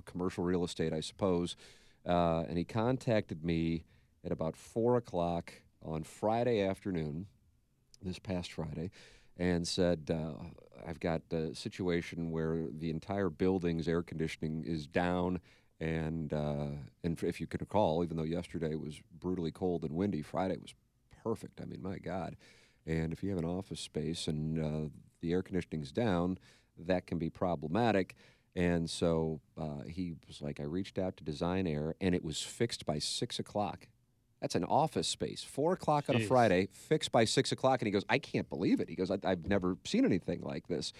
[0.05, 1.55] commercial real estate, I suppose,
[2.05, 3.83] uh, and he contacted me
[4.25, 7.27] at about 4 o'clock on Friday afternoon,
[8.01, 8.91] this past Friday,
[9.37, 10.33] and said, uh,
[10.87, 15.39] I've got a situation where the entire building's air conditioning is down,
[15.79, 16.67] and uh,
[17.03, 20.73] and if you can recall, even though yesterday was brutally cold and windy, Friday was
[21.23, 21.61] perfect.
[21.61, 22.35] I mean, my God!
[22.85, 24.89] And if you have an office space and uh,
[25.21, 26.37] the air conditioning's down,
[26.77, 28.15] that can be problematic.
[28.55, 32.41] And so uh, he was like, I reached out to Design Air, and it was
[32.41, 33.87] fixed by six o'clock.
[34.41, 35.43] That's an office space.
[35.43, 37.81] Four o'clock on a Friday, fixed by six o'clock.
[37.81, 38.89] And he goes, I can't believe it.
[38.89, 40.93] He goes, I, I've never seen anything like this.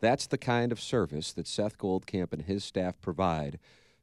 [0.00, 3.60] That's the kind of service that Seth Goldcamp and his staff provide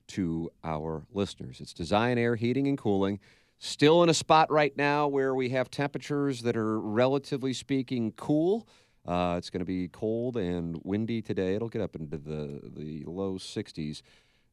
[0.08, 1.60] to our listeners.
[1.60, 3.20] It's design air, heating, and cooling.
[3.58, 8.68] Still in a spot right now where we have temperatures that are relatively speaking cool.
[9.06, 11.56] Uh, it's going to be cold and windy today.
[11.56, 14.02] It'll get up into the, the low 60s.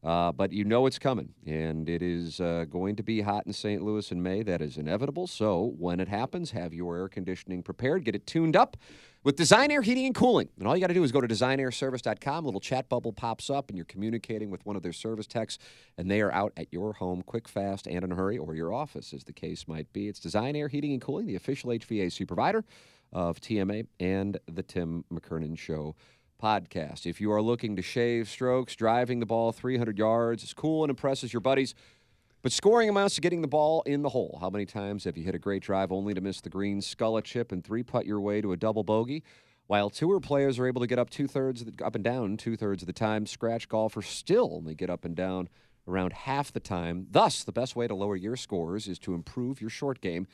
[0.04, 3.52] Uh, but you know it's coming, and it is uh, going to be hot in
[3.52, 3.80] St.
[3.80, 4.42] Louis in May.
[4.42, 5.28] That is inevitable.
[5.28, 8.04] So when it happens, have your air conditioning prepared.
[8.04, 8.76] Get it tuned up
[9.22, 10.48] with Design Air Heating and Cooling.
[10.58, 12.44] And all you got to do is go to designairservice.com.
[12.44, 15.56] A little chat bubble pops up, and you're communicating with one of their service techs,
[15.96, 18.72] and they are out at your home quick, fast, and in a hurry, or your
[18.72, 20.08] office, as the case might be.
[20.08, 22.64] It's Design Air Heating and Cooling, the official HVAC provider
[23.12, 25.94] of TMA and the Tim McKernan Show
[26.42, 27.06] podcast.
[27.06, 30.90] If you are looking to shave strokes, driving the ball 300 yards is cool and
[30.90, 31.74] impresses your buddies,
[32.42, 34.38] but scoring amounts to getting the ball in the hole.
[34.40, 37.16] How many times have you hit a great drive only to miss the green, scull
[37.16, 39.22] a chip, and three putt your way to a double bogey?
[39.68, 42.82] While tour players are able to get up two thirds up and down two thirds
[42.82, 45.48] of the time, scratch golfers still only get up and down
[45.86, 47.06] around half the time.
[47.10, 50.26] Thus, the best way to lower your scores is to improve your short game.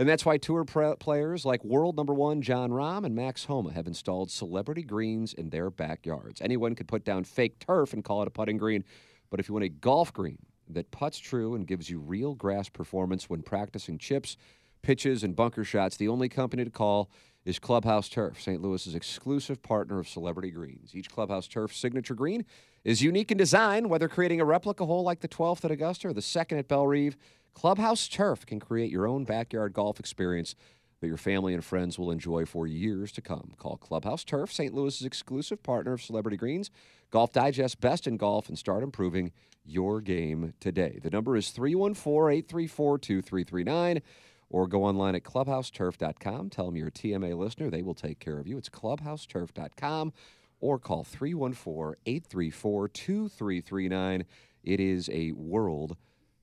[0.00, 3.70] And that's why tour pre- players like world number one Jon Rahm and Max Homa
[3.74, 6.40] have installed celebrity greens in their backyards.
[6.40, 8.82] Anyone could put down fake turf and call it a putting green,
[9.28, 10.38] but if you want a golf green
[10.70, 14.38] that puts true and gives you real grass performance when practicing chips,
[14.80, 17.10] pitches, and bunker shots, the only company to call
[17.44, 18.62] is Clubhouse Turf, St.
[18.62, 20.92] Louis's exclusive partner of Celebrity Greens.
[20.94, 22.46] Each Clubhouse Turf signature green
[22.84, 26.14] is unique in design, whether creating a replica hole like the 12th at Augusta or
[26.14, 27.18] the second at Bellerive.
[27.54, 30.54] Clubhouse Turf can create your own backyard golf experience
[31.00, 33.52] that your family and friends will enjoy for years to come.
[33.56, 34.74] Call Clubhouse Turf, St.
[34.74, 36.70] Louis's exclusive partner of Celebrity Greens,
[37.10, 39.32] Golf Digest Best in Golf, and start improving
[39.64, 40.98] your game today.
[41.02, 44.02] The number is 314 834 2339
[44.50, 46.50] or go online at clubhouseturf.com.
[46.50, 47.70] Tell them you're a TMA listener.
[47.70, 48.58] They will take care of you.
[48.58, 50.12] It's clubhouseturf.com
[50.60, 54.24] or call 314 834 2339.
[54.62, 55.96] It is a world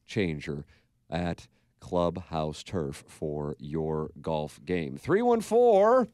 [0.07, 0.65] changer
[1.09, 1.47] at
[1.79, 4.97] Clubhouse Turf for your golf game.
[4.97, 6.11] 314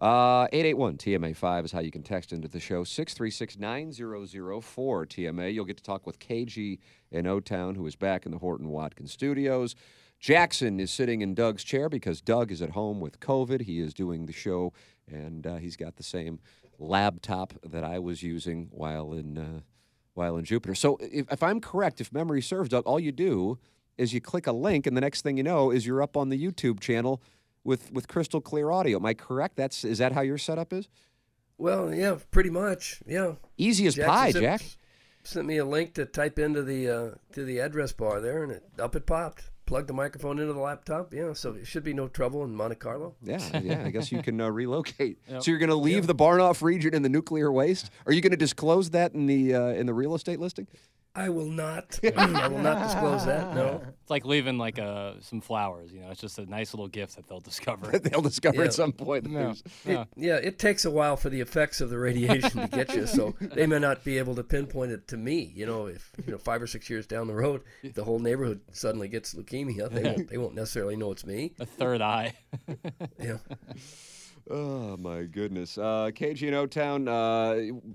[0.00, 2.84] uh, 881 TMA5 is how you can text into the show.
[2.84, 5.52] 636 9004 TMA.
[5.52, 6.78] You'll get to talk with KG
[7.10, 9.74] in O Town, who is back in the Horton Watkins studios.
[10.18, 13.62] Jackson is sitting in Doug's chair because Doug is at home with COVID.
[13.62, 14.72] He is doing the show,
[15.06, 16.40] and uh, he's got the same
[16.78, 19.60] laptop that I was using while in uh,
[20.14, 20.74] while in Jupiter.
[20.74, 23.58] So, if, if I'm correct, if memory serves, Doug, all you do
[24.00, 26.30] is you click a link, and the next thing you know is you're up on
[26.30, 27.22] the YouTube channel
[27.62, 28.98] with with crystal clear audio.
[28.98, 29.56] Am I correct?
[29.56, 30.88] That's is that how your setup is?
[31.58, 33.02] Well, yeah, pretty much.
[33.06, 33.34] Yeah.
[33.58, 34.62] Easy as Jackson pie, sent- Jack.
[35.22, 38.52] Sent me a link to type into the uh, to the address bar there, and
[38.52, 39.50] it, up it popped.
[39.66, 41.14] Plugged the microphone into the laptop.
[41.14, 43.14] Yeah, so it should be no trouble in Monte Carlo.
[43.22, 43.84] Yeah, yeah.
[43.84, 45.18] I guess you can uh, relocate.
[45.28, 45.42] Yep.
[45.44, 47.88] So you're going to leave the Barnoff region in the nuclear waste?
[48.04, 50.66] Are you going to disclose that in the uh, in the real estate listing?
[51.12, 51.98] I will not.
[52.16, 53.52] I will not disclose that.
[53.54, 53.82] No.
[54.00, 55.92] It's like leaving like uh, some flowers.
[55.92, 57.98] You know, it's just a nice little gift that they'll discover.
[57.98, 58.64] They'll discover Yeah.
[58.66, 59.24] at some point.
[59.24, 59.40] that No.
[59.40, 62.94] there's- It, yeah, it takes a while for the effects of the radiation to get
[62.94, 65.52] you, so they may not be able to pinpoint it to me.
[65.54, 68.60] You know, if you know five or six years down the road, the whole neighborhood
[68.72, 71.52] suddenly gets leukemia, they won't they won't necessarily know it's me.
[71.58, 72.34] A third eye.
[73.18, 73.38] Yeah.
[74.50, 75.78] Oh my goodness.
[75.78, 77.52] Uh, KG in O Town, uh,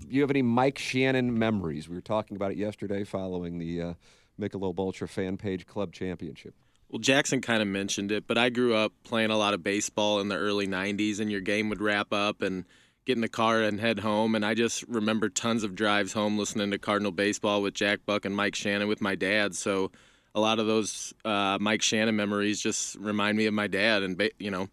[0.08, 1.86] you have any Mike Shannon memories?
[1.86, 3.94] We were talking about it yesterday following the uh,
[4.40, 6.54] Michelob Ultra Fan Page Club Championship.
[6.88, 10.20] Well, Jackson kind of mentioned it, but I grew up playing a lot of baseball
[10.20, 12.64] in the early 90s, and your game would wrap up and
[13.04, 14.34] get in the car and head home.
[14.34, 18.24] And I just remember tons of drives home listening to Cardinal baseball with Jack Buck
[18.24, 19.54] and Mike Shannon with my dad.
[19.54, 19.90] So
[20.34, 24.02] a lot of those uh, Mike Shannon memories just remind me of my dad.
[24.02, 24.68] And, you know,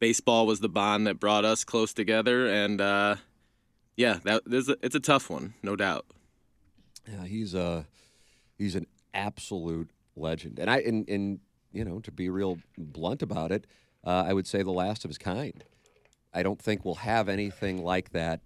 [0.00, 2.48] baseball was the bond that brought us close together.
[2.48, 3.16] And, uh,
[3.96, 6.06] yeah, that, there's a, it's a tough one, no doubt.
[7.10, 7.84] Yeah, he's uh
[8.56, 11.40] he's an absolute legend, and I and, and
[11.72, 13.66] you know to be real blunt about it,
[14.04, 15.64] uh, I would say the last of his kind.
[16.32, 18.40] I don't think we'll have anything like that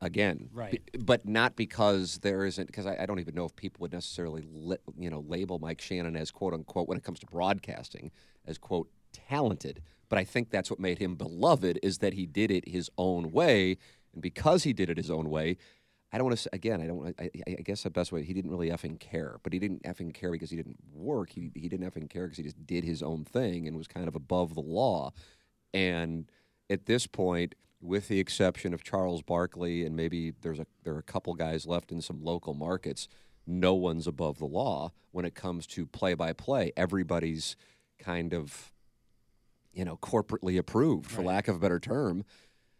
[0.00, 0.50] again.
[0.52, 0.80] Right.
[0.92, 3.92] B- but not because there isn't because I, I don't even know if people would
[3.92, 8.10] necessarily li- you know label Mike Shannon as quote unquote when it comes to broadcasting
[8.46, 9.82] as quote talented.
[10.10, 13.32] But I think that's what made him beloved is that he did it his own
[13.32, 13.78] way,
[14.12, 15.56] and because he did it his own way,
[16.12, 16.50] I don't want to.
[16.52, 17.14] Again, I don't.
[17.18, 20.12] I I guess the best way he didn't really effing care, but he didn't effing
[20.12, 21.30] care because he didn't work.
[21.30, 24.08] He he didn't effing care because he just did his own thing and was kind
[24.08, 25.12] of above the law.
[25.72, 26.30] And
[26.68, 30.98] at this point, with the exception of Charles Barkley and maybe there's a there are
[30.98, 33.06] a couple guys left in some local markets,
[33.46, 36.72] no one's above the law when it comes to play by play.
[36.76, 37.54] Everybody's
[38.00, 38.72] kind of
[39.72, 42.24] you know corporately approved, for lack of a better term.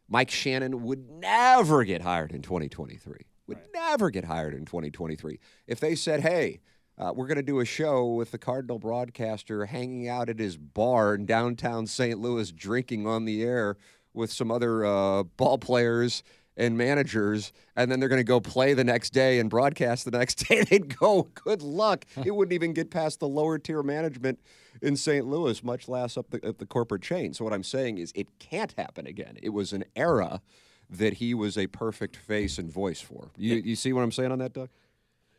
[0.09, 3.27] Mike Shannon would never get hired in 2023.
[3.47, 5.39] Would never get hired in 2023.
[5.69, 6.61] If they said, hey,
[6.99, 10.57] uh, we're going to do a show with the Cardinal broadcaster hanging out at his
[10.57, 12.19] bar in downtown St.
[12.19, 13.77] Louis, drinking on the air
[14.13, 16.23] with some other uh, ball players
[16.57, 20.11] and managers, and then they're going to go play the next day and broadcast the
[20.11, 22.05] next day, they'd go, good luck.
[22.25, 24.39] it wouldn't even get past the lower tier management
[24.83, 25.27] in St.
[25.27, 27.35] Louis, much less up the, up the corporate chain.
[27.35, 29.39] So what I'm saying is it can't happen again.
[29.43, 30.41] It was an era
[30.89, 33.31] that he was a perfect face and voice for.
[33.37, 34.69] You, you see what I'm saying on that, Doug?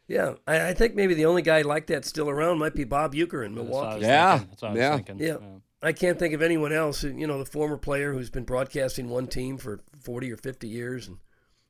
[0.08, 3.14] Yeah, I, I think maybe the only guy like that still around might be Bob
[3.14, 4.00] Uecker in That's what I Milwaukee.
[4.00, 4.50] was Yeah, thinking.
[4.50, 4.96] That's what I was yeah.
[4.96, 5.20] thinking.
[5.20, 5.38] Yeah.
[5.84, 7.04] I can't think of anyone else.
[7.04, 11.08] You know, the former player who's been broadcasting one team for 40 or 50 years
[11.08, 11.18] and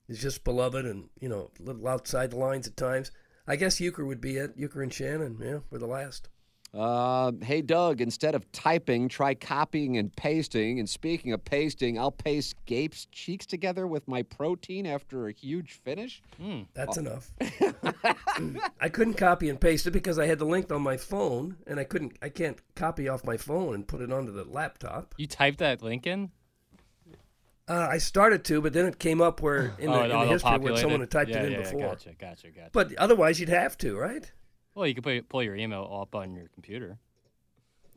[0.07, 3.11] is just beloved and, you know, a little outside the lines at times.
[3.47, 4.57] I guess Uecker would be it.
[4.57, 6.27] Uecker and Shannon, yeah, were the last.
[6.73, 10.79] Uh, hey, Doug, instead of typing, try copying and pasting.
[10.79, 15.73] And speaking of pasting, I'll paste Gape's cheeks together with my protein after a huge
[15.83, 16.21] finish.
[16.73, 17.33] That's enough.
[18.79, 21.79] I couldn't copy and paste it because I had the link on my phone, and
[21.79, 22.17] I couldn't.
[22.21, 25.13] I can't copy off my phone and put it onto the laptop.
[25.17, 26.31] You typed that link in?
[27.67, 30.25] Uh, I started to, but then it came up where in the, oh, in the
[30.25, 31.81] history where someone had typed yeah, it in yeah, before.
[31.81, 32.69] Gotcha, gotcha, gotcha.
[32.71, 34.31] But otherwise, you'd have to, right?
[34.75, 36.97] Well, you could put, pull your email up on your computer.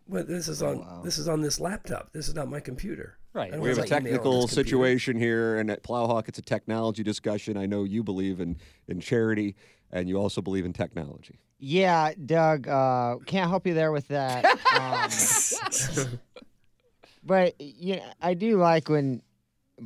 [0.06, 2.12] Well, this is on this is on this laptop.
[2.12, 3.16] This is not my computer.
[3.32, 3.48] Right.
[3.48, 6.38] I don't We have a my email on technical situation here, and at Plowhawk, it's
[6.38, 7.56] a technology discussion.
[7.56, 9.56] I know you believe in, in charity,
[9.90, 11.40] and you also believe in technology.
[11.58, 14.44] Yeah, Doug, uh, can't help you there with that.
[14.74, 16.18] Um,
[17.22, 19.22] but you know, I do like when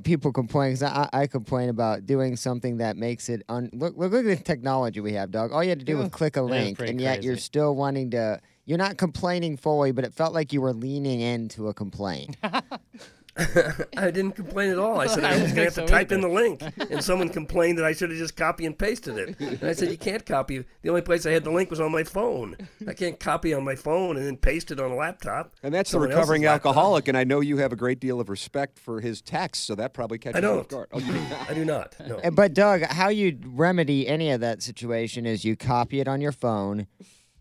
[0.02, 3.70] people complain because I, I complain about doing something that makes it un.
[3.72, 5.52] Look, look, look at the technology we have, Doug.
[5.52, 8.40] All you had to do was click a link, and yet you're still wanting to.
[8.64, 12.36] You're not complaining fully, but it felt like you were leaning into a complaint.
[13.96, 15.00] I didn't complain at all.
[15.00, 17.28] I said I I was going to have to type in the link, and someone
[17.28, 19.38] complained that I should have just copy and pasted it.
[19.40, 20.64] And I said you can't copy.
[20.82, 22.56] The only place I had the link was on my phone.
[22.86, 25.52] I can't copy on my phone and then paste it on a laptop.
[25.62, 26.66] And that's the recovering else's laptop.
[26.76, 29.74] alcoholic, and I know you have a great deal of respect for his text, so
[29.76, 30.58] that probably catches I you don't.
[30.60, 30.88] off guard.
[30.92, 31.20] Oh, do.
[31.48, 31.94] I do not.
[32.06, 32.16] No.
[32.18, 36.20] Uh, But Doug, how you remedy any of that situation is you copy it on
[36.20, 36.86] your phone,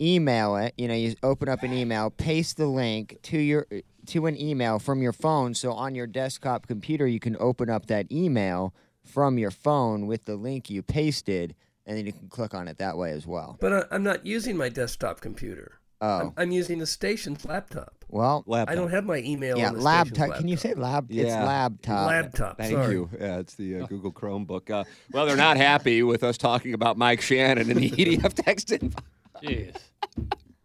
[0.02, 0.74] email it.
[0.78, 3.68] You know, you open up an email, paste the link to your
[4.08, 5.54] to an email from your phone.
[5.54, 8.74] So on your desktop computer, you can open up that email
[9.04, 12.78] from your phone with the link you pasted, and then you can click on it
[12.78, 13.58] that way as well.
[13.60, 15.80] But I, I'm not using my desktop computer.
[16.00, 16.20] Oh.
[16.20, 17.94] I'm, I'm using the station's laptop.
[18.10, 18.72] Well, laptop.
[18.72, 19.58] I don't have my email.
[19.58, 20.38] yeah, on the station's laptop.
[20.38, 21.08] Can you say lab?
[21.10, 21.44] It's Yeah.
[21.44, 22.08] laptop.
[22.08, 22.58] Laptop.
[22.58, 22.94] Thank sorry.
[22.94, 23.10] you.
[23.20, 24.70] Yeah, it's the uh, Google Chromebook.
[24.70, 28.72] Uh, well, they're not happy with us talking about Mike Shannon and the EDF text
[28.72, 29.00] info.
[29.44, 29.76] Jeez.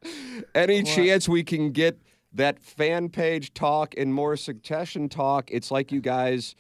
[0.54, 1.98] Any chance we can get
[2.32, 5.50] that fan page talk and more succession talk?
[5.50, 6.54] It's like you guys.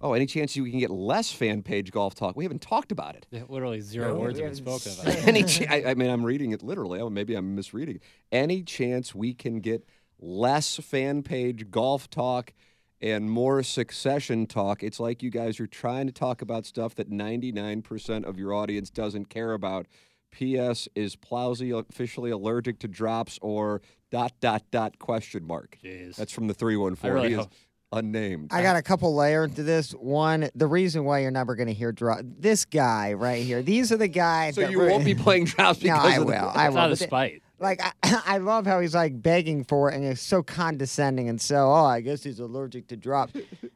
[0.00, 2.36] Oh, any chance you can get less fan page golf talk?
[2.36, 3.26] We haven't talked about it.
[3.32, 5.26] Yeah, literally zero No, words have been spoken about.
[5.26, 7.00] Any, ch- I, I mean, I'm reading it literally.
[7.00, 7.98] Oh, maybe I'm misreading.
[8.30, 9.84] Any chance we can get
[10.20, 12.54] less fan page golf talk
[13.00, 14.84] and more succession talk?
[14.84, 18.90] It's like you guys are trying to talk about stuff that 99% of your audience
[18.90, 19.86] doesn't care about.
[20.30, 20.88] P.S.
[20.94, 25.78] Is Plowsy officially allergic to drops or dot dot dot question mark?
[25.84, 26.16] Jeez.
[26.16, 27.10] That's from the 314.
[27.10, 27.52] I really he is hope-
[27.92, 28.48] unnamed.
[28.52, 29.92] I got a couple layers to this.
[29.92, 32.20] One, the reason why you're never going to hear drop.
[32.22, 33.62] This guy right here.
[33.62, 34.56] These are the guys.
[34.56, 36.32] so that you won't be playing drops No, because I of will.
[36.32, 36.80] the- I It's will.
[36.82, 37.42] out of spite.
[37.58, 37.92] like I,
[38.34, 41.84] I love how he's like begging for it and it's so condescending and so oh
[41.86, 43.32] I guess he's allergic to drops.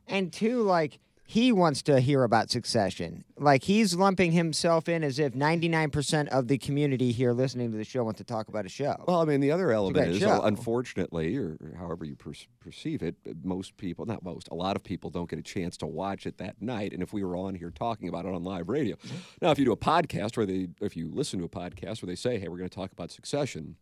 [0.07, 0.99] and two, like
[1.33, 3.25] he wants to hear about succession.
[3.39, 7.85] Like he's lumping himself in as if 99% of the community here listening to the
[7.85, 9.03] show want to talk about a show.
[9.09, 10.29] Well, I mean, the other element is, show.
[10.29, 14.55] uh, unfortunately, or or however you per- perceive it, uh, most people, not most, a
[14.55, 16.93] lot of people don't get a chance to watch it that night.
[16.93, 19.17] And if we were on here talking about it on live radio, Mm-hmm.
[19.41, 22.09] now if you do a podcast where they, if you listen to a podcast where
[22.09, 23.77] they say, hey, we're going to talk about succession,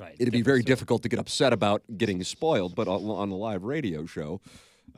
[0.00, 0.14] Right.
[0.18, 0.72] it'd be very story.
[0.72, 2.74] difficult to get upset about getting spoiled.
[2.76, 4.40] But on, on the live radio show,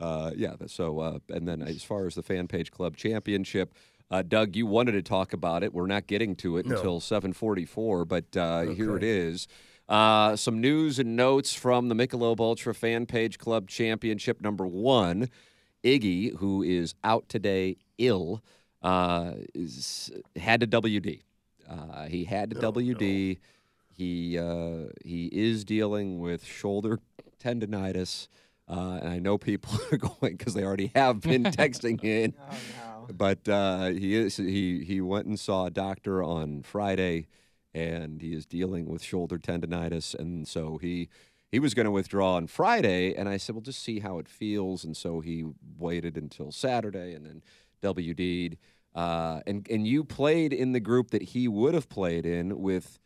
[0.01, 0.55] uh, yeah.
[0.67, 3.73] So, uh, and then as far as the Fan Page Club Championship,
[4.09, 5.73] uh, Doug, you wanted to talk about it.
[5.73, 6.75] We're not getting to it No.
[6.75, 9.47] until 7:44, but uh, here it is.
[9.87, 15.29] Uh, some news and notes from the Michelob Ultra Fan Page Club Championship number one.
[15.83, 18.41] Iggy, who is out today ill,
[18.83, 21.21] uh, is, had to WD.
[21.67, 23.37] Uh, he had to WD.
[23.97, 26.99] He uh, he is dealing with shoulder
[27.43, 28.27] tendonitis,
[28.71, 32.33] uh, and I know people are going because they already have been texting in.
[33.13, 37.27] But uh, he is he he went and saw a doctor on Friday,
[37.73, 41.09] and he is dealing with shoulder tendonitis, and so he
[41.51, 44.29] he was going to withdraw on Friday, and I said, well, just see how it
[44.29, 45.43] feels, and so he
[45.77, 47.43] waited until Saturday, and then
[47.83, 48.57] WD'd.
[48.95, 52.97] Uh, and and you played in the group that he would have played in with.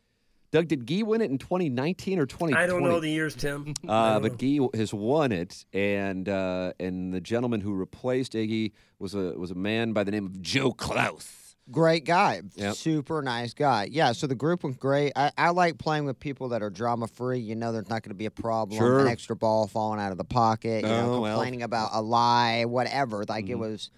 [0.55, 2.53] Doug, did Gee win it in 2019 or 2020?
[2.55, 3.73] I don't know the years, Tim.
[3.87, 4.69] Uh, but know.
[4.71, 9.51] Guy has won it, and uh, and the gentleman who replaced Iggy was a was
[9.51, 11.57] a man by the name of Joe Klaus.
[11.71, 12.41] Great guy.
[12.55, 12.75] Yep.
[12.75, 13.89] Super nice guy.
[13.91, 15.11] Yeah, so the group went great.
[15.15, 17.39] I, I like playing with people that are drama free.
[17.39, 18.77] You know there's not going to be a problem.
[18.77, 18.99] Sure.
[18.99, 21.33] An extra ball falling out of the pocket, you know, Oh, well.
[21.35, 23.25] complaining about a lie, whatever.
[23.27, 23.51] Like Mm-hmm.
[23.53, 23.89] it was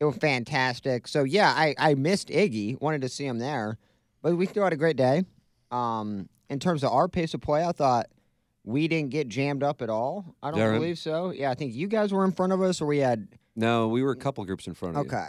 [0.00, 1.06] it was fantastic.
[1.06, 2.80] So yeah, I, I missed Iggy.
[2.80, 3.78] Wanted to see him there.
[4.22, 5.24] But we still had a great day.
[5.72, 8.06] Um, in terms of our pace of play, I thought
[8.64, 10.36] we didn't get jammed up at all.
[10.42, 10.74] I don't Darren?
[10.74, 11.30] believe so.
[11.30, 14.02] Yeah, I think you guys were in front of us or we had No, we
[14.02, 15.10] were a couple groups in front of you.
[15.10, 15.28] Okay.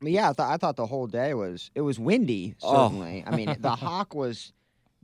[0.00, 2.54] But yeah, I thought I thought the whole day was it was windy.
[2.62, 2.88] Oh.
[2.88, 4.52] Certainly, I mean the hawk was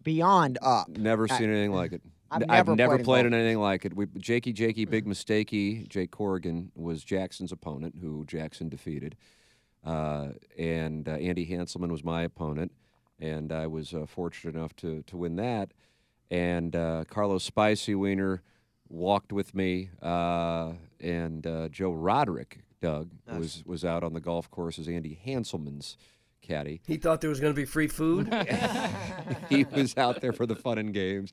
[0.03, 0.89] beyond up.
[0.89, 2.03] Never I- seen anything like it.
[2.33, 3.97] I've N- never never played played in anything like it.
[3.97, 5.89] We, Jakey, Jakey, big mistakey.
[5.89, 9.17] Jake Corrigan was Jackson's opponent, who Jackson defeated,
[9.85, 12.71] uh, and uh, Andy Hanselman was my opponent,
[13.21, 15.73] and I was uh, fortunate enough to to win that.
[16.31, 18.43] And uh, Carlos Spicy Wiener
[18.89, 24.51] walked with me, uh, and uh, Joe Roderick, Doug, was was out on the golf
[24.51, 25.97] course as Andy Hanselman's
[26.41, 26.81] caddy.
[26.87, 28.33] He thought there was going to be free food.
[29.49, 31.33] he was out there for the fun and games.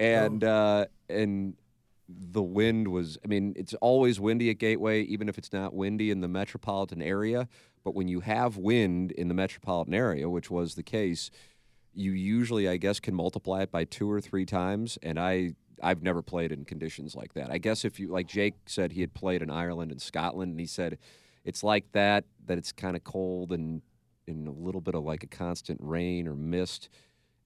[0.00, 1.54] And uh, and
[2.08, 3.18] the wind was.
[3.24, 7.02] I mean, it's always windy at Gateway, even if it's not windy in the metropolitan
[7.02, 7.48] area.
[7.84, 11.30] But when you have wind in the metropolitan area, which was the case,
[11.94, 14.98] you usually, I guess, can multiply it by two or three times.
[15.02, 17.50] And I, I've never played in conditions like that.
[17.50, 20.60] I guess if you, like Jake said, he had played in Ireland and Scotland, and
[20.60, 20.98] he said
[21.44, 22.24] it's like that.
[22.46, 23.82] That it's kind of cold and
[24.26, 26.88] and a little bit of like a constant rain or mist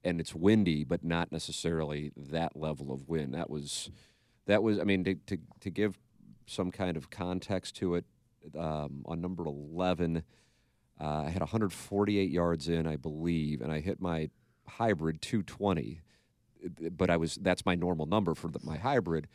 [0.05, 3.35] and it's windy, but not necessarily that level of wind.
[3.35, 3.91] That was,
[4.47, 4.79] that was.
[4.79, 5.99] I mean, to to, to give
[6.47, 8.05] some kind of context to it,
[8.59, 10.23] um, on number eleven,
[11.01, 14.31] uh, I had 148 yards in, I believe, and I hit my
[14.69, 16.01] hybrid 220.
[16.93, 19.29] But I was that's my normal number for the, my hybrid.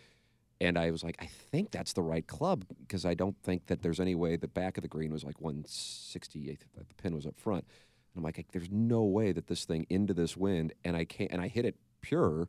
[0.61, 3.81] And I was like, I think that's the right club because I don't think that
[3.81, 6.65] there's any way the back of the green was like 168.
[6.75, 7.65] The pin was up front.
[8.13, 11.31] And I'm like, there's no way that this thing into this wind, and I can't,
[11.31, 12.47] and I hit it pure,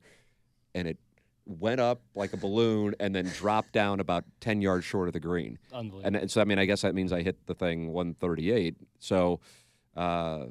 [0.74, 0.98] and it
[1.46, 5.20] went up like a balloon and then dropped down about 10 yards short of the
[5.20, 5.58] green.
[5.72, 6.06] Unbelievable.
[6.06, 8.76] And, and so, I mean, I guess that means I hit the thing 138.
[8.98, 9.40] So,
[9.96, 10.46] uh,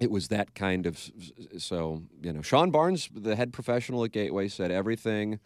[0.00, 1.10] it was that kind of
[1.58, 5.40] so you know Sean Barnes, the head professional at Gateway, said everything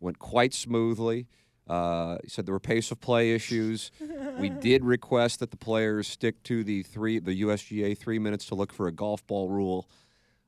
[0.00, 1.26] went quite smoothly.
[1.66, 3.90] Uh, he said there were pace of play issues.
[4.38, 8.54] we did request that the players stick to the three, the USGA three minutes to
[8.54, 9.88] look for a golf ball rule.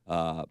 [0.07, 0.45] Uh,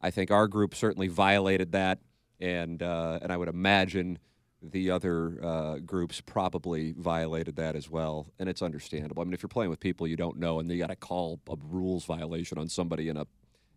[0.00, 2.00] I think our group certainly violated that,
[2.40, 4.18] and uh, and I would imagine
[4.60, 8.26] the other uh, groups probably violated that as well.
[8.40, 9.22] And it's understandable.
[9.22, 11.40] I mean, if you're playing with people you don't know, and you got to call
[11.48, 13.26] a rules violation on somebody in a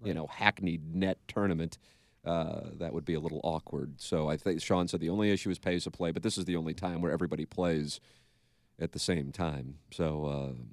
[0.03, 1.77] you know hackneyed net tournament
[2.26, 3.99] uh, that would be a little awkward.
[3.99, 6.45] So I think Sean said the only issue is pace of play, but this is
[6.45, 7.99] the only time where everybody plays
[8.80, 9.78] at the same time.
[9.91, 10.63] So uh,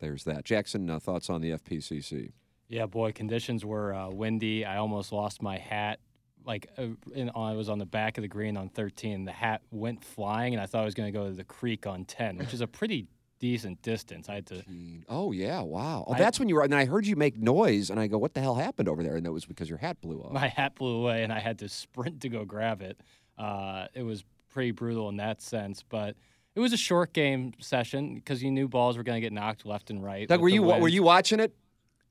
[0.00, 0.44] there's that.
[0.44, 2.32] Jackson, uh, thoughts on the FPCC?
[2.68, 4.64] Yeah, boy, conditions were uh, windy.
[4.64, 6.00] I almost lost my hat.
[6.44, 9.24] Like uh, in, I was on the back of the green on 13.
[9.24, 11.86] The hat went flying, and I thought I was going to go to the creek
[11.86, 13.06] on 10, which is a pretty
[13.42, 14.28] decent distance.
[14.28, 14.62] I had to.
[15.08, 16.04] Oh yeah, wow.
[16.06, 16.62] Oh, I- that's when you were.
[16.62, 19.16] And I heard you make noise, and I go, "What the hell happened over there?"
[19.16, 20.32] And that was because your hat blew off.
[20.32, 22.98] My hat blew away, and I had to sprint to go grab it.
[23.36, 26.14] Uh, it was pretty brutal in that sense, but
[26.54, 29.66] it was a short game session because you knew balls were going to get knocked
[29.66, 30.28] left and right.
[30.28, 31.52] Doug, were you wa- were you watching it?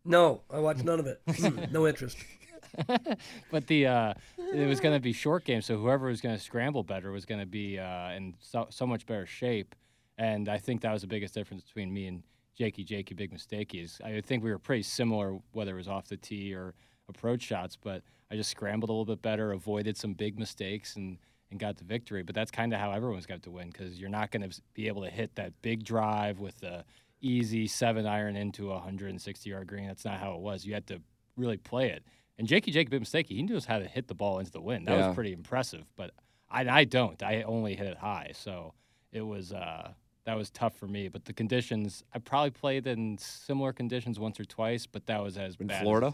[0.04, 1.22] No, I watched none of it.
[1.38, 2.18] Hmm, no interest.
[3.52, 4.14] but the uh,
[4.54, 7.26] it was going to be short game, so whoever was going to scramble better was
[7.26, 9.76] going to be uh, in so, so much better shape.
[10.18, 12.24] And I think that was the biggest difference between me and
[12.58, 12.84] Jakey.
[12.84, 16.18] Jakey, big mistake is I think we were pretty similar, whether it was off the
[16.18, 16.76] tee or
[17.10, 17.78] approach shots.
[17.82, 21.18] But I just scrambled a little bit better, avoided some big mistakes, and
[21.50, 22.24] and got the victory.
[22.24, 24.88] But that's kind of how everyone's got to win because you're not going to be
[24.88, 26.86] able to hit that big drive with the
[27.22, 29.88] easy seven iron into a 160 yard green.
[29.88, 30.66] That's not how it was.
[30.66, 31.02] You had to
[31.36, 32.04] really play it.
[32.38, 33.28] And Jakey Jake, big mistake.
[33.28, 34.88] He knows how to hit the ball into the wind.
[34.88, 35.08] That Yeah.
[35.08, 35.86] was pretty impressive.
[35.96, 36.12] But
[36.50, 37.22] I, I don't.
[37.22, 38.32] I only hit it high.
[38.34, 38.74] So
[39.12, 39.92] it was uh,
[40.26, 41.08] that was tough for me.
[41.08, 45.38] But the conditions, I probably played in similar conditions once or twice, but that was
[45.38, 45.78] as In bad.
[45.78, 46.14] as- Florida?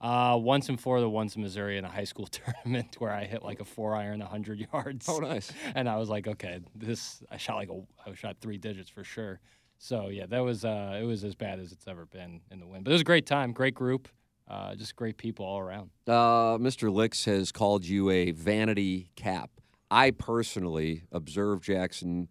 [0.00, 3.42] uh, once in Florida, once in Missouri in a high school tournament where I hit
[3.42, 5.06] like a four iron, 100 yards.
[5.08, 5.52] Oh, nice.
[5.74, 9.04] And I was like, okay, this, I shot like a, I shot three digits for
[9.04, 9.40] sure.
[9.78, 12.66] So yeah, that was, uh, it was as bad as it's ever been in the
[12.66, 12.84] wind.
[12.84, 14.08] But it was a great time, great group,
[14.46, 15.90] uh, just great people all around.
[16.06, 16.92] Uh, Mr.
[16.92, 19.50] Licks has called you a vanity cap.
[19.90, 22.28] I personally observed Jackson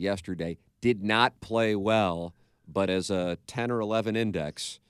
[0.00, 0.58] yesterday.
[0.80, 2.34] Did not play well,
[2.66, 4.80] but as a 10 or 11 index,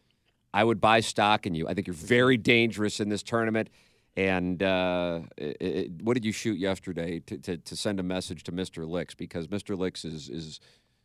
[0.53, 1.69] I would buy stock in you.
[1.69, 3.71] I think you're very dangerous in this tournament.
[4.17, 8.43] And uh, i i what did you shoot yesterday to, to, to send a message
[8.45, 8.87] to Mr.
[8.89, 9.15] Licks?
[9.15, 9.79] Because Mr.
[9.79, 10.61] Licks is, is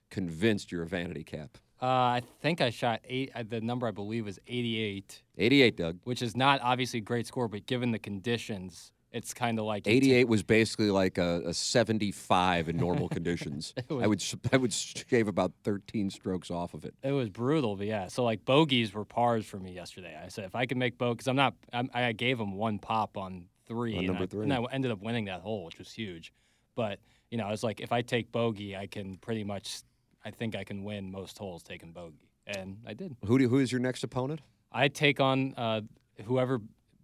[0.10, 1.58] convinced you're a vanity cap.
[1.82, 3.32] Uh, I think I shot eight.
[3.36, 5.22] Uh, the number I believe is 88.
[5.38, 5.99] 88, Doug.
[6.03, 9.88] Which is not obviously a great score, but given the conditions, it's kind of like
[9.88, 13.74] 88 was basically like a, a 75 in normal conditions.
[13.89, 16.95] It I would sh- I would shave about 13 strokes off of it.
[17.03, 18.07] It was brutal, but yeah.
[18.07, 20.20] So like bogeys were pars for me yesterday.
[20.22, 22.80] I said if I could make bogey, because I'm not, I'm, I gave him one
[22.80, 24.43] pop on three, On and, number I, three.
[24.43, 26.34] and I ended up winning that hole, which was huge.
[26.76, 26.99] But
[27.32, 29.82] you know, I was like, if I take bogey, I can pretty much,
[30.26, 33.16] I think I can win most holes taking bogey, and I did.
[33.26, 34.41] Who do, who is your next opponent?
[34.72, 35.82] I take on uh,
[36.26, 36.59] whoever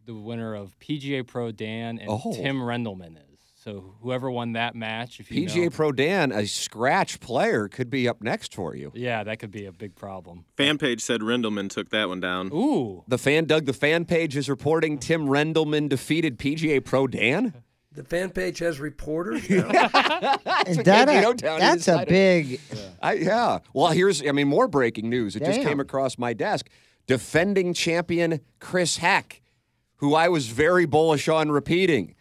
[0.05, 2.33] the winner of PGA Pro Dan and Oh.
[2.33, 3.21] Tim Rendelman is.
[3.55, 7.91] So whoever won that match, if you PGA know, Pro Dan, a scratch player, could
[7.91, 8.91] be up next for you.
[8.95, 10.45] yeah, that could be a big problem.
[10.57, 12.49] Fan page said Rendelman took that one down.
[12.51, 17.53] Ooh, The fan, Doug, the fan page is reporting Tim Rendelman defeated PGA Pro Dan.
[17.93, 19.67] The fan page has reporters now.
[20.65, 22.07] Is that KG a, O-Town that's a decided.
[22.09, 22.59] big.
[22.99, 23.59] I, yeah.
[23.73, 25.35] Well, here's, I mean, more breaking news.
[25.35, 26.67] It just came across my desk.
[27.05, 29.40] Defending champion Chris Heck,
[30.01, 32.15] who I was very bullish on repeating,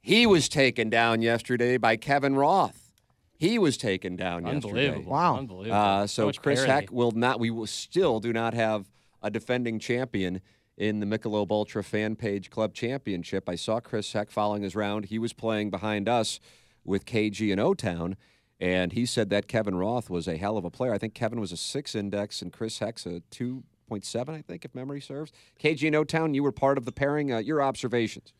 [0.00, 2.92] he was taken down yesterday by Kevin Roth.
[3.36, 4.96] He was taken down yesterday.
[4.98, 5.36] Wow.
[5.38, 5.76] unbelievable.
[5.76, 6.72] Uh, so much Chris parity.
[6.72, 7.40] Heck will not.
[7.40, 8.88] We will still do not have
[9.20, 10.40] a defending champion
[10.76, 13.48] in the Michelob Ultra Fan Page Club Championship.
[13.48, 15.06] I saw Chris Heck following his round.
[15.06, 16.38] He was playing behind us
[16.84, 18.16] with KG and O Town,
[18.60, 20.94] and he said that Kevin Roth was a hell of a player.
[20.94, 24.34] I think Kevin was a six index and Chris Heck's a two point seven.
[24.34, 25.32] I think if memory serves.
[25.62, 27.30] KG and O Town, you were part of the pairing.
[27.30, 28.32] Uh, your observations.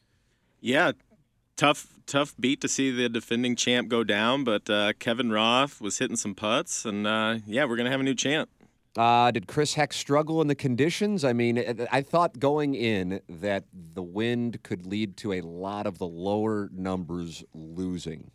[0.63, 0.93] Yeah,
[1.57, 5.99] tough tough beat to see the defending champ go down, but uh, Kevin Roth was
[5.99, 8.49] hitting some putts, and uh, yeah, we're gonna have a new champ.
[8.97, 11.23] Uh, did Chris Heck struggle in the conditions?
[11.25, 15.87] I mean, I- I thought going in that the wind could lead to a lot
[15.87, 18.31] of the lower numbers losing.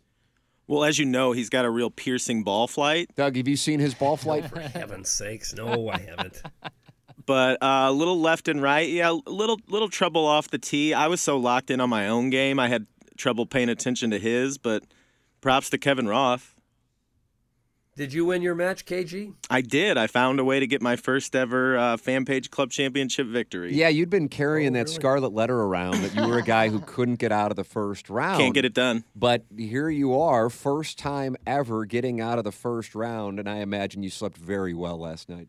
[0.66, 3.80] Well, as you know, he's got a real piercing ball flight, Doug, have you seen
[3.80, 4.50] his ball flight?
[4.50, 6.42] For heaven's sakes, no, I haven't.
[7.28, 8.88] but uh, a little left and right.
[8.88, 10.92] Yeah, a little little trouble off the tee.
[10.92, 14.18] I was so locked in on my own game, I had trouble paying attention to
[14.18, 14.58] his.
[14.58, 14.82] But
[15.40, 16.56] props to Kevin Roth.
[17.96, 19.34] Did you win your match, KG?
[19.50, 19.98] I did.
[19.98, 23.74] I found a way to get my first ever uh, fan page club championship victory.
[23.74, 24.94] yeah, you'd been carrying Oh, that really?
[24.94, 28.08] scarlet letter around that you were a guy who couldn't get out of the first
[28.08, 28.38] round.
[28.40, 29.02] Can't get it done.
[29.16, 33.56] But here you are, first time ever getting out of the first round, and I
[33.56, 35.48] imagine you slept very well last night.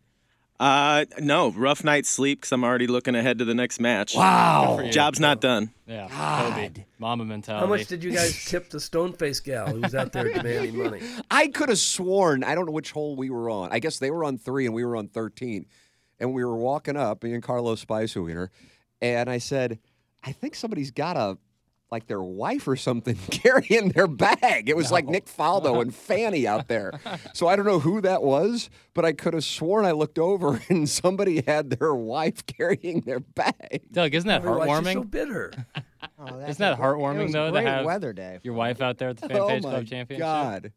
[0.60, 4.14] Uh, no, rough night's sleep because I'm already looking ahead to the next match.
[4.14, 4.82] Wow.
[4.92, 5.72] Job's not done.
[5.88, 7.66] Yeah, Kobe, Mamba mentality.
[7.66, 11.02] How much did you guys tip the Stoneface gal who was out there demanding money?
[11.32, 13.70] I could have sworn, I don't know which hole we were on.
[13.72, 15.66] I guess they were on three and we were on 13.
[16.20, 18.50] And we were walking up, me and Carlos Spiceweiner,
[19.02, 19.80] and I said,
[20.22, 21.38] I think somebody's got a,
[21.92, 24.70] like their wife or something carrying their bag.
[24.70, 27.00] It was like Nick Faldo and Fanny out there.
[27.34, 30.62] So I don't know who that was, but I could have sworn I looked over
[30.70, 33.82] and somebody had their wife carrying their bag.
[33.92, 34.94] Doug, isn't that Why heartwarming?
[34.94, 35.54] so bitter?
[36.20, 38.40] Oh, that's Isn't that a gr- it heartwarming, though, a to great have weather day.
[38.44, 40.26] Your wife out there at the Fan oh Page my Club Championship.
[40.26, 40.72] God.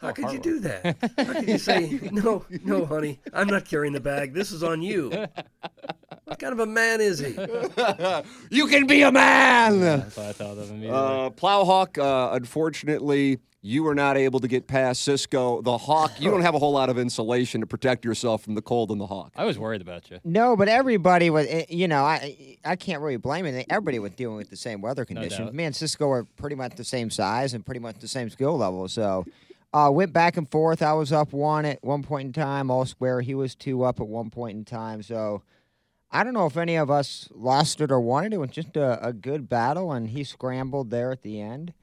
[0.00, 0.96] How could you do that?
[1.18, 4.32] How could you say, no, no, honey, I'm not carrying the bag.
[4.32, 5.10] This is on you.
[6.24, 7.36] What kind of a man is he?
[8.56, 9.80] you can be a man.
[9.80, 10.90] That's what I thought of immediately.
[10.90, 15.62] Uh, Plowhawk, uh, unfortunately, you were not able to get past Cisco.
[15.62, 18.62] The Hawk, you don't have a whole lot of insulation to protect yourself from the
[18.62, 19.32] cold in the Hawk.
[19.36, 20.20] I was worried about you.
[20.22, 23.66] No, but everybody was, eh, you know, I I can't really blame it.
[23.68, 25.46] Everybody was dealing with the same weather conditions.
[25.46, 25.54] doubt.
[25.54, 28.56] Me and Cisco are pretty much the same size and pretty much the same skill
[28.56, 28.86] level.
[28.86, 29.24] So,
[29.72, 30.82] uh, went back and forth.
[30.82, 33.20] I was up one at one point in time, all square.
[33.20, 35.02] He was two up at one point in time.
[35.02, 35.42] So,
[36.10, 38.32] I don't know if any of us lost it or won it.
[38.32, 41.74] It was just a, a good battle, and he scrambled there at the end.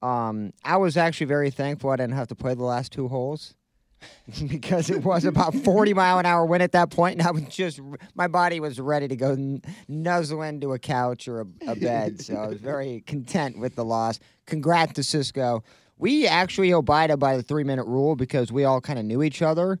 [0.00, 3.54] Um, I was actually very thankful I didn't have to play the last two holes
[4.48, 7.44] because it was about 40 mile an hour wind at that point, and I was
[7.44, 7.80] just
[8.14, 12.22] my body was ready to go n- nuzzle into a couch or a, a bed.
[12.22, 14.18] So I was very content with the loss.
[14.46, 15.62] Congrats to Cisco.
[15.96, 19.42] We actually abided by the three minute rule because we all kind of knew each
[19.42, 19.78] other,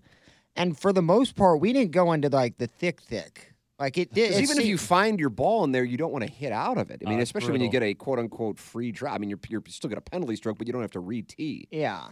[0.56, 3.52] and for the most part, we didn't go into like the thick thick.
[3.78, 4.40] Like it did.
[4.40, 6.90] even if you find your ball in there, you don't want to hit out of
[6.92, 7.02] it.
[7.04, 9.14] I mean, it's especially when you get a quote unquote free drop.
[9.14, 11.22] I mean, you're, you're still got a penalty stroke, but you don't have to re
[11.22, 11.66] tee.
[11.72, 12.04] Yeah.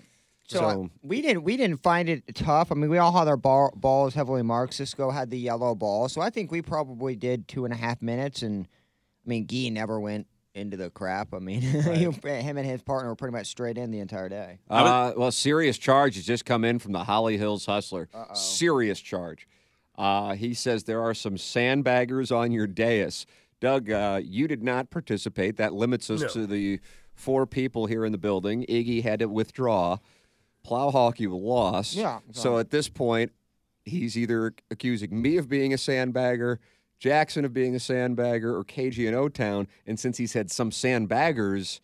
[0.48, 2.72] So, uh, So- we didn't we didn't find it tough.
[2.72, 4.74] I mean, we all had our ball, balls heavily marked.
[4.74, 8.02] Cisco had the yellow ball, so I think we probably did two and a half
[8.02, 8.42] minutes.
[8.42, 8.66] And
[9.24, 11.32] I mean, Gee never went into the crap.
[11.34, 11.68] I mean, he-
[12.28, 14.58] him and his partner were pretty much straight in the entire day.
[14.68, 18.08] Uh, well, serious charge has just come in from the Holly Hills Hustler.
[18.34, 19.46] Serious charge.
[19.96, 23.26] Uh, he says there are some sandbaggers on your dais.
[23.60, 25.56] Doug, uh, you did not participate.
[25.56, 26.28] That limits us No.
[26.28, 26.80] to the
[27.14, 28.64] four people here in the building.
[28.68, 29.98] Iggy had to withdraw.
[30.66, 31.94] Plowhawk, you lost.
[31.94, 33.32] Yeah, So at this point,
[33.84, 36.58] he's either accusing me of being a sandbagger,
[37.02, 39.66] Jackson of being a sandbagger, or KG and O Town.
[39.88, 41.80] And since he said some sandbaggers,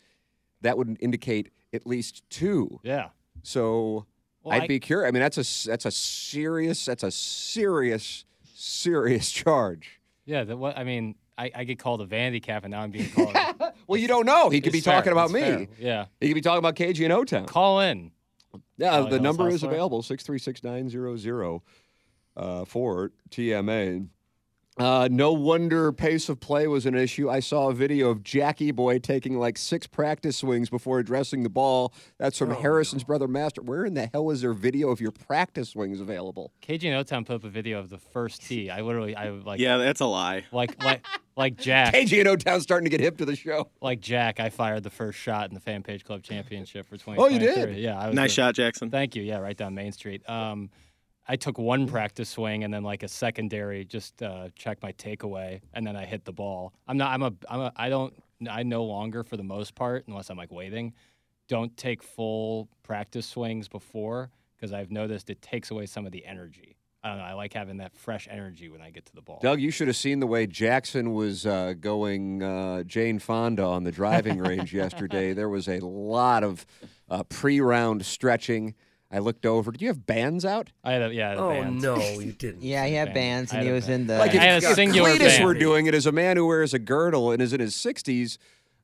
[0.60, 2.78] that would indicate at least two.
[2.84, 3.08] Yeah.
[3.42, 4.06] So
[4.44, 5.08] Well, I'd I- be curious.
[5.08, 9.98] I mean, that's a that's a serious that's a serious serious charge.
[10.24, 10.44] Yeah.
[10.44, 13.10] The, what I mean, I, I get called a vanity cap, and now I'm being
[13.10, 13.34] called.
[13.88, 14.50] Well, you don't know.
[14.50, 15.40] He could be fair, talking about it's me.
[15.40, 16.04] fair, Yeah.
[16.20, 17.46] He could be talking about KG and O Town.
[17.46, 18.10] Call in.
[18.76, 21.62] Yeah, Holly the number is available six three six nine zero zero
[22.36, 24.08] uh, for TMA.
[24.78, 27.28] Uh, no wonder pace of play was an issue.
[27.28, 31.48] I saw a video of Jackie Boy taking like six practice swings before addressing the
[31.48, 31.92] ball.
[32.18, 33.60] That's from Harrison's brother Master.
[33.60, 36.52] Where in the hell is there video of your practice swings available?
[36.62, 38.70] KG and O-Town put up a video of the first tee.
[38.70, 39.58] I literally, I like.
[39.60, 40.44] Yeah, that's a lie.
[40.52, 41.04] Like, like,
[41.36, 41.94] like Jack.
[41.94, 43.68] KG and O-Town starting to get hip to the show.
[43.80, 47.20] Like Jack, I fired the first shot in the Fan Page Club Championship for twenty.
[47.20, 47.76] Oh, you did?
[47.76, 47.98] Yeah.
[47.98, 48.90] I was Nice the- shot, Jackson.
[48.90, 49.22] Thank you.
[49.24, 50.28] Yeah, right down Main Street.
[50.28, 50.70] Um,
[51.28, 55.60] I took one practice swing and then like a secondary, just uh, check my takeaway,
[55.74, 56.72] and then I hit the ball.
[56.86, 57.12] I'm not.
[57.12, 57.32] I'm a.
[57.50, 57.72] I'm a.
[57.76, 58.14] I don't.
[58.48, 60.94] I no longer, for the most part, unless I'm like waiting,
[61.48, 66.24] don't take full practice swings before because I've noticed it takes away some of the
[66.24, 66.76] energy.
[67.02, 67.24] I don't know.
[67.24, 69.38] I like having that fresh energy when I get to the ball.
[69.40, 73.84] Doug, you should have seen the way Jackson was uh, going uh, Jane Fonda on
[73.84, 75.32] the driving range yesterday.
[75.32, 76.66] There was a lot of
[77.08, 78.74] uh, pre-round stretching.
[79.10, 79.70] I looked over.
[79.72, 80.70] Did you have bands out?
[80.84, 81.26] I had a, yeah.
[81.26, 81.80] I had a Oh band.
[81.82, 82.62] no, you didn't.
[82.62, 83.14] Yeah, he had Band.
[83.14, 84.02] bands and had he was band.
[84.02, 84.18] in the.
[84.18, 85.44] Like if, I had a if singular Cletus band.
[85.44, 88.36] were doing it as a man who wears a girdle and is in his 60s,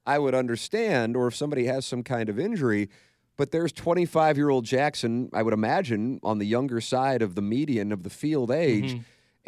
[0.07, 1.17] I would understand.
[1.17, 2.89] Or if somebody has some kind of injury.
[3.37, 7.43] But there's 25 year old Jackson, I would imagine, on the younger side of the
[7.43, 8.93] median of the field age.
[8.95, 9.01] Mm-hmm.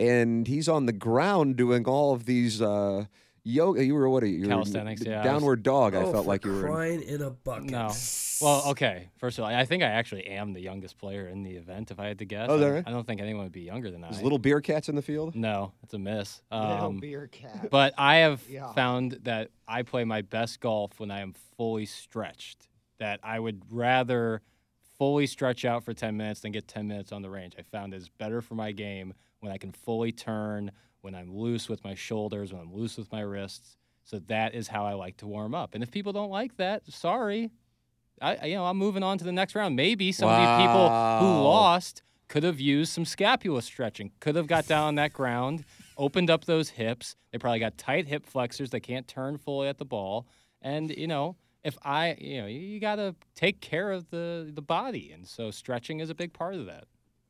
[0.02, 3.06] And he's on the ground doing all of these uh,
[3.46, 3.84] yoga.
[3.84, 4.22] You were what?
[4.22, 5.94] are You You were Calisthenics, yeah, Downward dog.
[5.94, 6.66] I Oh, felt for like you were.
[6.66, 6.72] in.
[6.72, 7.70] crying in a bucket.
[7.70, 7.90] No.
[8.42, 9.08] Well, okay.
[9.16, 11.98] First of all, I think I actually am the youngest player in the event, if
[11.98, 12.48] I had to guess.
[12.50, 12.84] Oh, is that I- right?
[12.86, 14.10] I don't think anyone would be younger than I.
[14.10, 15.34] There's little beer cats in the field.
[15.34, 16.42] No, it's a miss.
[16.52, 17.68] Little Um, beer cat.
[17.70, 18.72] but I have Yeah.
[18.72, 22.68] found that I play my best golf when I am fully stretched.
[22.98, 24.42] That I would rather
[24.98, 27.54] fully stretch out for 10 minutes than get 10 minutes on the range.
[27.58, 30.72] I found is better for my game when I can fully turn,
[31.06, 33.76] when I'm loose with my shoulders, when I'm loose with my wrists.
[34.02, 35.74] So that is how I like to warm up.
[35.74, 37.50] And if people don't like that, sorry.
[38.20, 39.76] I, I- you know, I'm moving on to the next round.
[39.76, 40.88] Maybe some of you people
[41.20, 44.10] who lost could have used some scapula stretching.
[44.18, 45.64] Could have got down on that ground,
[45.96, 47.14] opened up those hips.
[47.30, 48.70] They probably got tight hip flexors.
[48.70, 50.26] They can't turn fully at the ball.
[50.60, 54.50] And you know, if I, you know, you, you got to take care of the
[54.52, 56.84] the body, and so stretching is a big part of that.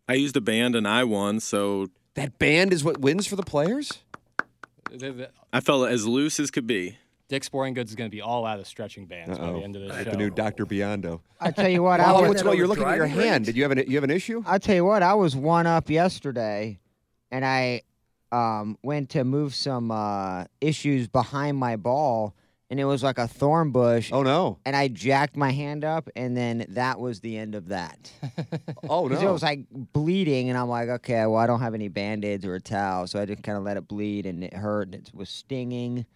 [0.08, 3.42] I used a band and I won, so That band is what wins for the
[3.42, 4.02] players.
[4.90, 6.98] The- the- I felt as loose as could be.
[7.28, 9.74] Dick's Sporting Goods is going to be all out of stretching bands by the end
[9.76, 10.10] of the show.
[10.12, 10.64] The new Dr.
[10.64, 11.20] Biondo.
[11.40, 12.56] I tell you what, I Oh, was, what's going?
[12.56, 13.28] You're looking at your driving range?
[13.30, 13.44] hand.
[13.46, 14.42] Did you have an you have an issue?
[14.46, 16.78] I'll tell you what, I was one up yesterday,
[17.32, 17.82] and I
[18.30, 22.34] um, went to move some uh, issues behind my ball,
[22.70, 24.10] and it was like a thorn bush.
[24.12, 24.58] Oh no!
[24.64, 28.10] And I jacked my hand up, and then that was the end of that.
[28.88, 29.30] Oh Because no!
[29.30, 32.44] it was like bleeding, and I'm like, okay, well, I don't have any band aids
[32.44, 34.94] or a towel, so I just kind of let it bleed, and it hurt, and
[34.94, 36.06] it was stinging.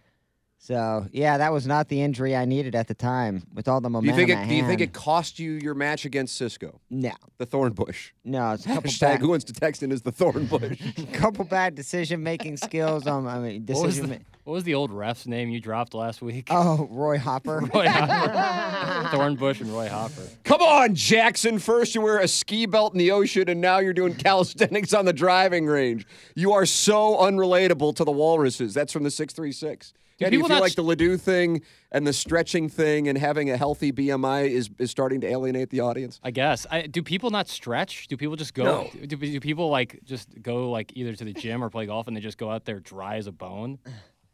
[0.57, 3.89] So yeah, that was not the injury I needed at the time with all the
[3.89, 4.15] do you momentum.
[4.27, 4.47] think it?
[4.47, 6.79] Do you think it cost you your match against Cisco?
[6.91, 8.11] No, The thorn bush.
[8.23, 10.79] no, it's a couple Hashtag bad, who wants to text in is the thorn bush.
[11.13, 13.07] couple bad decision making skills.
[13.07, 14.23] Um, I mean, decision.
[14.43, 16.47] The, ma- what was the old ref's name you dropped last week?
[16.49, 17.59] Oh, Roy Hopper.
[17.73, 19.15] Roy Hopper.
[19.17, 20.27] Thornbush and Roy Hopper.
[20.43, 21.59] Come on, Jackson.
[21.59, 25.05] First you wear a ski belt in the ocean, and now you're doing calisthenics on
[25.05, 26.05] the driving range.
[26.35, 28.73] You are so unrelatable to the walruses.
[28.73, 29.93] That's from the six three six.
[30.17, 31.61] Do Yeah, do you people feel not like the Ledoux thing
[31.91, 35.79] and the stretching thing and having a healthy BMI is, is starting to alienate the
[35.79, 36.19] audience?
[36.23, 36.67] I guess.
[36.69, 38.07] I, do people not stretch?
[38.07, 38.63] Do people just go?
[38.63, 38.89] No.
[39.07, 42.15] Do, do people like just go like either to the gym or play golf and
[42.15, 43.79] they just go out there dry as a bone?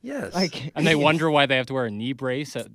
[0.07, 0.33] Yes.
[0.33, 2.67] Like, And they wonder why they have to wear a knee brace at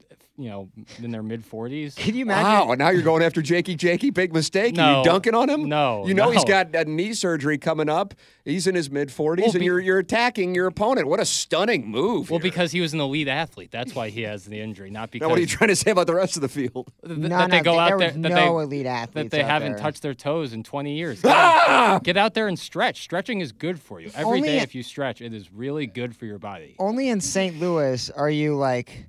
[0.43, 0.68] you know
[1.03, 1.95] in their mid forties.
[1.95, 2.68] Can you imagine?
[2.68, 4.11] Wow, now you're going after Jakey Jakey.
[4.11, 4.78] Big mistake.
[4.78, 5.68] Are you dunking on him?
[5.68, 8.14] No, You know he's got a knee surgery coming up.
[8.45, 11.07] He's in his mid 40s, Well, and be- you're, you're attacking your opponent.
[11.07, 12.28] What a stunning move.
[12.28, 12.51] Well, here.
[12.51, 14.90] because he was an elite athlete, that's why he has the injury.
[14.90, 16.90] Not because Now, what are you trying to say about the rest of the field?
[17.07, 19.43] th- No, that they no, go out was there that no they, elite that they
[19.43, 19.80] out haven't there.
[19.80, 21.20] touched their toes in 20 years.
[21.24, 21.28] Ah!
[21.62, 23.03] Get, out, get out there and stretch.
[23.05, 24.09] Stretching is good for you.
[24.09, 26.74] Every day, Only- if you stretch, it is really good for your body.
[26.80, 27.61] Only in St.
[27.61, 29.07] Louis are you like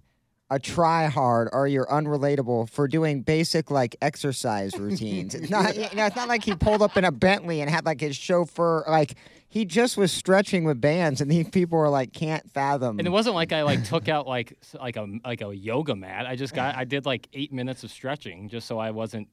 [0.53, 5.33] a try hard or you're unrelatable for doing basic like exercise routines.
[5.33, 7.85] it's not you know, it's not like he pulled up in a Bentley and had
[7.85, 9.15] like his chauffeur like
[9.49, 12.99] he just was stretching with bands and these people were like can't fathom.
[12.99, 16.27] And it wasn't like I like took out like like a like a yoga mat.
[16.27, 19.27] I just got I did like eight minutes of stretching just so I wasn't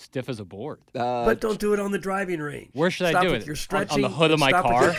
[0.00, 0.80] stiff as a board.
[0.94, 2.70] Uh, but don't do it on the driving range.
[2.72, 3.46] Where should I Stop do with it?
[3.46, 4.04] Your On- stretching.
[4.04, 4.86] on the hood of my car?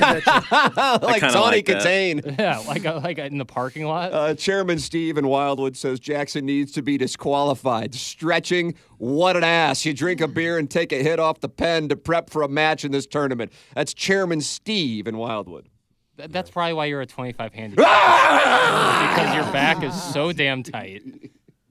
[1.02, 1.66] like kinda Tawny like.
[1.66, 2.38] Kitaen.
[2.40, 4.12] yeah, like a, like a, in the parking lot.
[4.14, 7.96] Uh, Chairman Steve in Wildwood says Jackson needs to be disqualified.
[7.96, 9.86] Stretching, what an ass.
[9.86, 12.50] You drink a beer and take a hit off the pen to prep for a
[12.50, 13.54] match in this tournament.
[13.76, 15.70] That's Chairman Steve in Wildwood.
[16.18, 17.86] Th- that's probably why you're a 25 handicap
[19.16, 21.02] because your back is so damn tight.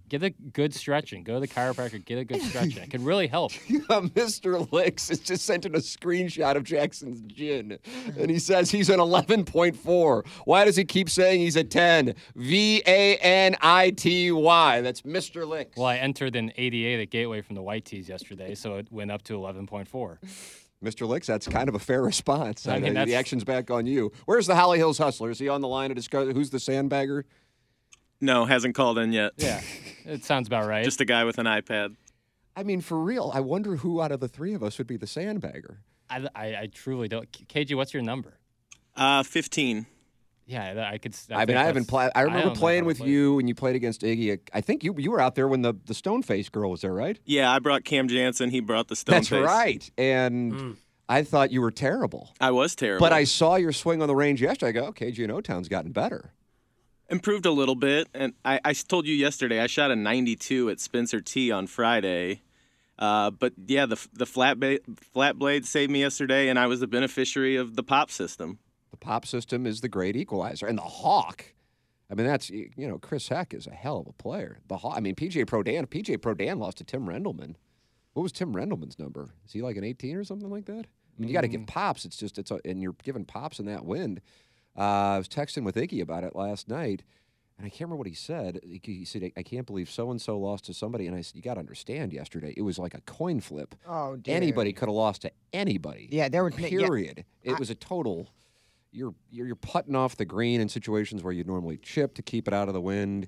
[0.08, 1.22] Get a good stretching.
[1.22, 2.02] Go to the chiropractor.
[2.04, 2.82] Get a good stretching.
[2.82, 3.52] It can really help.
[3.68, 4.70] Mr.
[4.72, 7.78] Licks is just sent in a screenshot of Jackson's GHIN,
[8.18, 10.26] and he says he's an 11.4.
[10.44, 12.14] Why does he keep saying he's a 10?
[12.36, 14.80] V A N I T Y.
[14.80, 15.46] That's Mr.
[15.46, 15.76] Licks.
[15.76, 19.10] Well, I entered an 88 at Gateway from the White Tees yesterday, so it went
[19.10, 20.18] up to 11.4.
[20.82, 21.08] Mr.
[21.08, 22.68] Licks, that's kind of a fair response.
[22.68, 24.12] I mean, the action's back on you.
[24.26, 25.30] Where's the Holly Hills Hustler?
[25.30, 27.24] Is he on the line to discuss who's the sandbagger?
[28.20, 29.32] No, hasn't called in yet.
[29.36, 29.60] Yeah,
[30.04, 30.84] it sounds about right.
[30.84, 31.96] Just a guy with an iPad.
[32.56, 34.96] I mean, for real, I wonder who out of the three of us would be
[34.96, 35.76] the sandbagger.
[36.10, 37.30] I, I, I truly don't.
[37.30, 38.38] KG, what's your number?
[38.96, 39.86] Uh, 15.
[40.46, 41.12] Yeah, I could.
[41.12, 42.10] s- I, mean, I haven't played.
[42.14, 43.08] I remember don't playing with play.
[43.10, 44.40] you when you played against Iggy.
[44.54, 46.94] I think you you were out there when the the stone face girl was there,
[46.94, 47.18] right?
[47.26, 48.48] Yeah, I brought Cam Jansen.
[48.48, 49.44] He brought the stone That's face.
[49.44, 49.90] right.
[49.98, 52.32] And I thought you were terrible.
[52.40, 53.04] I was terrible.
[53.04, 54.70] But I saw your swing on the range yesterday.
[54.70, 56.32] I go, okay, Gino Town's gotten better.
[57.08, 58.08] Improved a little bit.
[58.14, 62.42] And I, I told you yesterday, I shot a 92 at Spencer T on Friday.
[62.98, 64.80] Uh, but yeah, the the flat ba-
[65.12, 68.58] flat blade saved me yesterday, and I was the beneficiary of the pop system.
[68.90, 71.44] The pop system is the great equalizer, and the Hawk.
[72.10, 74.58] I mean, that's you know, Chris Heck is a hell of a player.
[74.66, 74.94] The Hawk.
[74.96, 75.86] I mean, PJ Prodan.
[75.86, 77.54] PJ Prodan lost to Tim Rendleman.
[78.14, 79.30] What was Tim Rendleman's number?
[79.46, 80.86] Is he like an 18 or something like that?
[81.18, 82.04] I mean, you got to give pops.
[82.04, 84.20] It's just it's a, and you're giving pops in that wind.
[84.78, 87.02] Uh, I was texting with Iggy about it last night,
[87.58, 88.60] and I can't remember what he said.
[88.62, 91.34] He, he said, "I can't believe so and so lost to somebody." And I said,
[91.34, 92.12] "You got to understand.
[92.12, 93.74] Yesterday, it was like a coin flip.
[93.88, 94.36] Oh, dear.
[94.36, 96.08] Anybody could have lost to anybody.
[96.12, 97.24] Yeah, there were yeah, period.
[97.42, 98.28] it was a total.
[98.92, 102.46] You're, you're you're putting off the green in situations where you'd normally chip to keep
[102.46, 103.26] it out of the wind.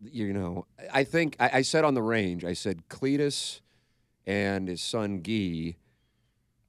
[0.00, 2.44] You know, I think I, I said on the range.
[2.44, 3.60] I said Cletus
[4.26, 5.76] and his son Guy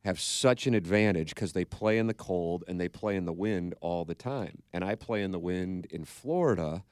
[0.03, 3.33] have such an advantage because they play in the cold and they play in the
[3.33, 4.61] wind all the time.
[4.73, 6.83] And I play in the wind in Florida,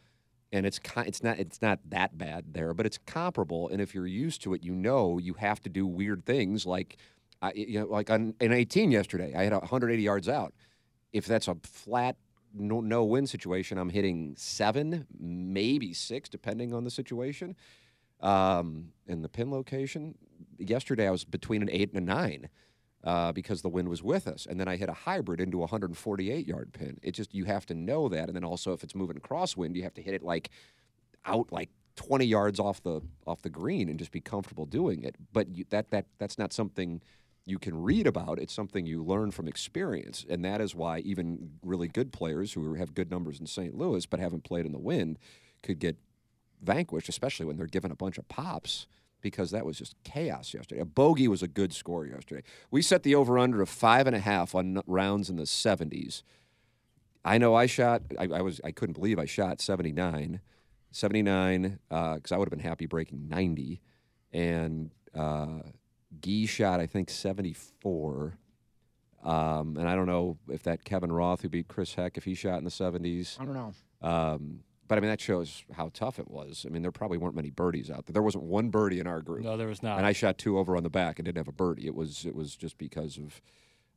[0.51, 3.67] and it's it's not it's not that bad there, but it's comparable.
[3.69, 6.97] And if you're used to it, you know you have to do weird things like,
[7.41, 10.53] I, you know, like on an 18 yesterday, I had 180 yards out.
[11.11, 12.15] If that's a flat
[12.53, 17.55] no, no win situation, I'm hitting seven, maybe six, depending on the situation.
[18.21, 20.15] Um, and the pin location,
[20.57, 22.49] yesterday I was between an eight and a nine
[23.03, 24.45] uh, because the wind was with us.
[24.49, 26.99] And then I hit a hybrid into a 148 yard pin.
[27.01, 28.27] It just, you have to know that.
[28.27, 30.49] And then also, if it's moving crosswind, you have to hit it like
[31.25, 35.15] out like 20 yards off the off the green and just be comfortable doing it.
[35.33, 37.01] But you, that that that's not something
[37.45, 38.39] you can read about.
[38.39, 42.75] It's something you learn from experience, and that is why even really good players who
[42.75, 43.75] have good numbers in St.
[43.75, 45.17] Louis but haven't played in the wind
[45.63, 45.97] could get
[46.61, 48.87] vanquished, especially when they're given a bunch of pops.
[49.21, 50.81] Because that was just chaos yesterday.
[50.81, 52.43] A bogey was a good score yesterday.
[52.71, 56.23] We set the over under of five and a half on rounds in the 70s.
[57.23, 58.01] I know I shot.
[58.19, 58.59] I, I was.
[58.63, 60.41] I couldn't believe I shot 79,
[60.91, 63.79] 79 because I would have been happy breaking 90,
[64.33, 65.59] and uh,
[66.19, 68.37] Gee shot I think 74.
[69.23, 72.33] Um, and I don't know if that Kevin Roth who beat Chris Heck if he
[72.33, 73.39] shot in the 70s.
[73.39, 73.73] I don't know.
[74.01, 74.61] Um,
[74.91, 76.65] but I mean that shows how tough it was.
[76.67, 78.11] I mean there probably weren't many birdies out there.
[78.13, 79.45] There wasn't one birdie in our group.
[79.45, 79.97] No, there was not.
[79.97, 81.87] And I shot two over on the back and didn't have a birdie.
[81.87, 83.41] It was it was just because of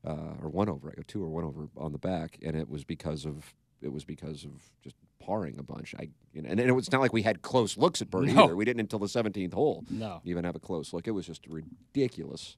[0.06, 3.24] uh, or one over, two or one over on the back, and it was because
[3.26, 4.52] of it was because of
[4.84, 5.96] just parring a bunch.
[5.98, 8.32] I you know, and, and it was not like we had close looks at birdie
[8.32, 8.44] No.
[8.44, 8.54] either.
[8.56, 9.84] We didn't until the 17th hole.
[9.90, 10.20] No.
[10.24, 11.08] even have a close look.
[11.08, 12.56] It was just ridiculous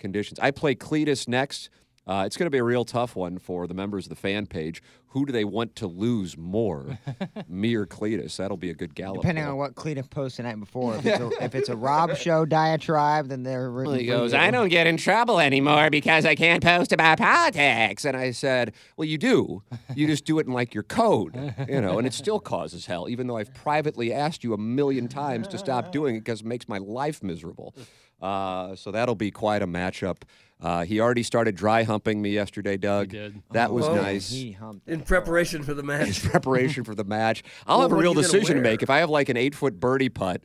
[0.00, 0.40] conditions.
[0.40, 1.70] I play Cletus next.
[2.06, 4.46] Uh, it's going to be a real tough one for the members of the fan
[4.46, 4.80] page.
[5.08, 6.98] Who do they want to lose more,
[7.48, 8.36] me or Cletus?
[8.36, 9.22] That'll be a good gallop.
[9.22, 10.94] Depending on what Cletus posts the night before.
[10.96, 14.18] If it's a, if it's a Rob show diatribe, then they're Well, rooting he for
[14.18, 14.34] goes.
[14.34, 18.04] I don't get in trouble anymore because I can't post about politics.
[18.04, 19.62] And I said, Well, you do.
[19.94, 21.34] You just do it in like your code,
[21.68, 25.08] you know, and it still causes hell, even though I've privately asked you a million
[25.08, 27.74] times to stop doing it because it makes my life miserable.
[28.20, 30.22] Uh, so that'll be quite a matchup.
[30.60, 33.08] Uh, he already started dry humping me yesterday, Doug.
[33.10, 33.42] did.
[33.52, 34.30] That was Oh, nice.
[34.30, 34.88] He humped.
[34.88, 36.24] in preparation for the match.
[36.24, 37.42] In preparation for the match.
[37.66, 38.82] I'll Well, have a real decision to make.
[38.82, 40.42] If I have like an eight foot birdie putt,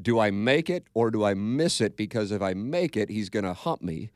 [0.00, 1.96] do I make it or do I miss it?
[1.96, 4.10] Because if I make it, he's going to hump me.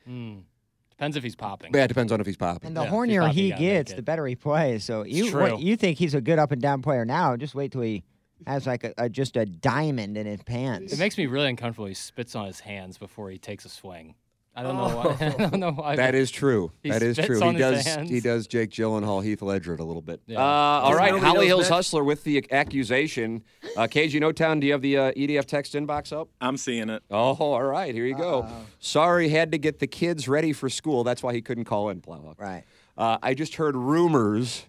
[0.91, 1.73] Depends if he's popping.
[1.75, 2.69] Yeah, it depends on if he's popping.
[2.69, 4.85] And the Yeah, hornier popping, he you gotta make gets, the better he plays.
[4.85, 7.37] So you what, you think he's a good up and down player now?
[7.37, 8.05] Just wait till he
[8.47, 10.93] has like a, a just a diamond in his pants.
[10.93, 11.87] It makes me really uncomfortable.
[11.87, 14.15] He spits on his hands before he takes a swing.
[14.57, 15.17] I don't know why.
[15.45, 15.97] I don't know why.
[15.97, 16.71] That is true.
[16.83, 17.43] He that is spits true.
[17.43, 17.87] on He his does.
[17.87, 18.11] hands.
[18.11, 18.47] He does.
[18.47, 20.21] Jake Gyllenhaal, Heath Ledger, it a little bit.
[20.27, 20.39] Yeah.
[20.39, 21.75] Uh, all Does right, nobody Holly knows Hills that?
[21.75, 23.43] Hustler with the accusation.
[23.77, 26.29] Uh, KG No Town, do you have the uh, EDF text inbox up?
[26.41, 27.03] I'm seeing it.
[27.11, 27.93] Oh, all right.
[27.93, 28.49] Here you go.
[28.79, 31.03] Sorry, had to get the kids ready for school.
[31.03, 32.39] That's why he couldn't call in, Plowhawk.
[32.39, 32.63] Right.
[32.97, 34.67] Uh, I just heard rumors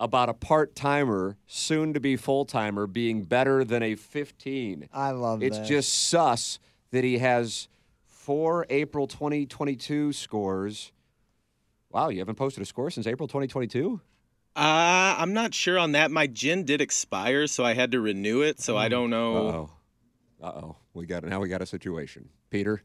[0.00, 4.88] about a part timer, soon to be full timer, being better than a 15.
[4.92, 5.46] I love that.
[5.46, 5.68] It's this.
[5.68, 6.58] just sus
[6.90, 7.68] that he has
[8.24, 10.92] four April 2022 scores.
[11.90, 14.00] Wow, you haven't posted a score since April 2022?
[14.54, 14.60] Uh,
[15.18, 16.10] I'm not sure on that.
[16.10, 18.60] My GHIN did expire, so I had to renew it.
[18.60, 18.90] So I Hmm.
[18.90, 19.36] don't know.
[19.48, 19.70] Uh-oh.
[20.42, 20.76] Uh-oh.
[20.94, 22.28] We got now we got a situation.
[22.50, 22.82] Peter,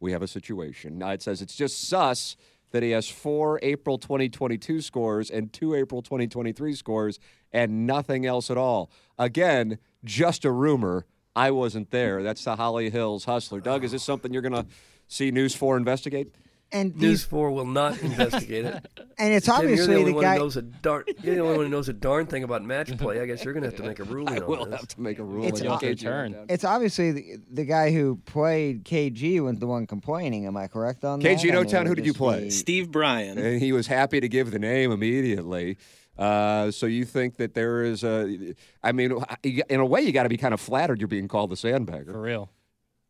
[0.00, 0.98] we have a situation.
[0.98, 2.36] Now it says it's just sus
[2.72, 7.18] that he has four April 2022 scores and two April 2023 scores
[7.52, 8.90] and nothing else at all.
[9.18, 11.06] Again, just a rumor.
[11.34, 12.22] I wasn't there.
[12.22, 13.60] That's the Holly Hills Hustler.
[13.60, 14.66] Doug, is this something you're going to
[15.08, 16.34] see News 4 investigate?
[16.74, 18.86] And News these, Four will not investigate it.
[19.18, 20.32] and it's Tim, you're obviously the only the one guy.
[20.32, 21.04] who knows a darn.
[21.22, 23.20] You're the only one who knows a darn thing about match play.
[23.20, 24.80] I guess you're going to have to make a ruling I on will this.
[24.80, 25.50] have to make a ruling.
[25.50, 26.00] It's on your KG.
[26.00, 26.46] turn.
[26.48, 30.46] It's obviously the, the guy who played KG was the one complaining.
[30.46, 31.28] Am I correct on that?
[31.28, 32.48] KG I No mean, Town, it who did you play?
[32.48, 33.36] Steve Bryan.
[33.36, 35.76] And he was happy to give the name immediately.
[36.18, 40.24] Uh, so you think that there is a, I mean, in a way, you got
[40.24, 42.12] to be kind of flattered you're being called the sandbagger.
[42.12, 42.50] For real.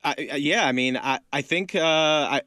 [0.05, 2.43] I, I- yeah, I mean, I, I think uh, I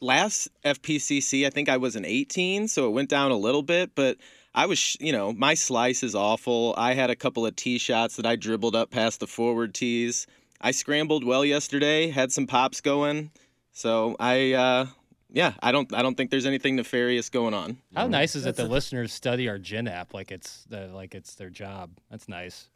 [0.00, 3.94] last FPCC, I think I was an 18, so it went down a little bit,
[3.94, 4.16] but
[4.54, 6.74] I was, you know, my slice is awful.
[6.76, 10.26] I had a couple of tee shots that I dribbled up past the forward tees.
[10.60, 13.30] I scrambled well yesterday, had some pops going,
[13.72, 14.86] so I, uh,
[15.32, 17.78] yeah, I don't, I don't think there's anything nefarious going on.
[17.94, 18.12] How mm-hmm.
[18.12, 21.14] nice is it That's the the- listeners study our GHIN app like it's the, like
[21.14, 21.90] it's their job?
[22.10, 22.68] That's nice.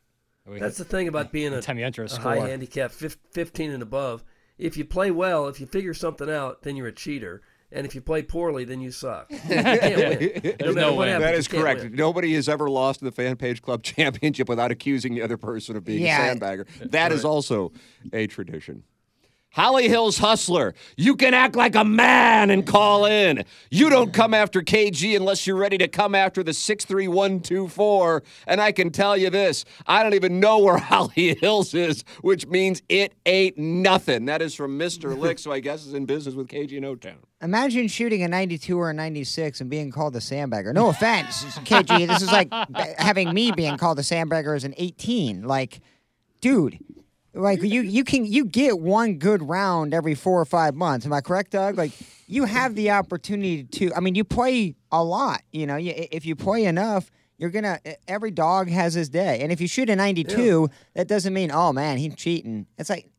[0.47, 2.37] We- That's the thing about being a, Time you enter a a score.
[2.37, 4.25] high handicap, 15 and above.
[4.59, 7.43] If you play well, if you figure something out, then you're a cheater.
[7.73, 9.27] And if you play poorly, then you suck.
[9.31, 10.41] You can't win.
[10.45, 11.09] No There's no way.
[11.11, 11.83] happens, That you is can't correct.
[11.83, 11.95] win.
[11.97, 15.77] Nobody has ever lost in the Fan Page Club Championship without accusing the other person
[15.77, 16.31] of being Yeah.
[16.31, 16.67] a sandbagger.
[16.93, 17.73] That is also
[18.13, 18.85] a tradition.
[19.57, 23.43] Holly Hills Hustler, you can act like a man and call in.
[23.71, 28.23] You don't come after KG unless you're ready to come after the 63124.
[28.49, 32.47] And I can tell you this I don't even know where Holly Hills is, which
[32.47, 34.27] means it ain't nothing.
[34.27, 35.19] That is from Mr.
[35.19, 37.17] Lick, so I guess is in business with KG in O Town.
[37.41, 40.75] Imagine shooting a 92 or a 96 and being called a sandbagger.
[40.75, 42.07] No offense, KG.
[42.07, 42.53] This is like
[42.99, 45.45] having me being called a sandbagger as an 18.
[45.45, 45.81] Like,
[46.43, 46.79] dude,
[47.37, 51.07] like you you can you get one good round every four or five months.
[51.07, 51.77] Am I correct, Doug?
[51.77, 51.93] Like
[52.27, 53.95] you have the opportunity to.
[53.95, 55.43] I mean, you play a lot.
[55.53, 57.11] You know, you, if you play enough.
[57.39, 57.79] You're gonna.
[58.09, 61.71] Every dog has his day, and if you shoot a 92, that doesn't mean, oh
[61.71, 62.67] man, he's cheating.
[62.79, 63.11] It's like,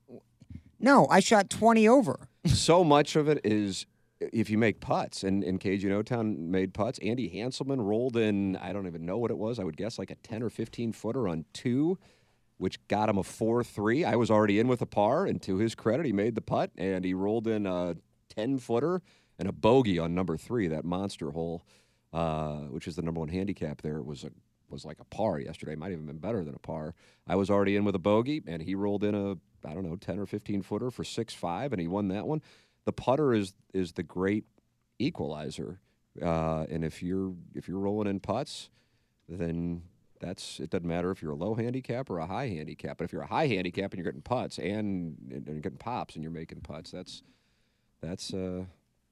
[0.80, 2.28] no, I shot 20 over.
[2.45, 3.86] so much of it is
[4.20, 6.97] if you make putts, and, and KG and O-Town made putts.
[6.99, 9.59] Andy Hanselman rolled in, I don't even know what it was.
[9.59, 11.97] I would guess like a 10 or 15 footer on two,
[12.57, 14.03] which got him a 4 3.
[14.05, 16.71] I was already in with a par, and to his credit, he made the putt,
[16.77, 17.95] and he rolled in a
[18.29, 19.01] 10 footer
[19.39, 21.63] and a bogey on number three, that monster hole,
[22.13, 24.01] uh, which is the number one handicap there.
[24.01, 24.31] was a
[24.69, 25.75] was like a par yesterday.
[25.75, 26.93] Might even been better than a par.
[27.25, 29.31] I was already in with a bogey, and he rolled in a
[29.65, 32.41] I don't know ten or fifteen footer for six five, and he won that one.
[32.85, 34.45] The putter is is the great
[34.99, 35.79] equalizer,
[36.21, 38.69] uh, and if you're if you're rolling in putts,
[39.29, 39.83] then
[40.20, 40.70] that's it.
[40.70, 42.97] Doesn't matter if you're a low handicap or a high handicap.
[42.97, 46.15] But if you're a high handicap and you're getting putts and, and you're getting pops
[46.15, 47.24] and you're making putts, that's
[48.01, 48.65] that's uh,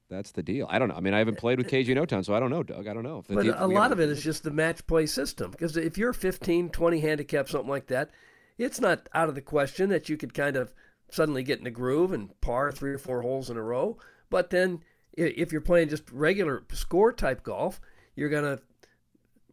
[0.10, 0.68] that's the deal.
[0.70, 0.95] I don't know.
[0.95, 2.88] I mean, I haven't played with KG in O-Town, so I don't know, Doug.
[2.88, 3.24] I don't know.
[3.28, 5.51] The But a lot of it is just the match play system.
[5.51, 8.12] Because if you're 15, 20 handicap, something like that,
[8.58, 10.74] it's not out of the question that you could kind of
[11.10, 13.97] suddenly get in a groove and par three or four holes in a row.
[14.30, 14.82] But then
[15.14, 17.82] if you're playing just regular score type golf,
[18.16, 18.62] you're going to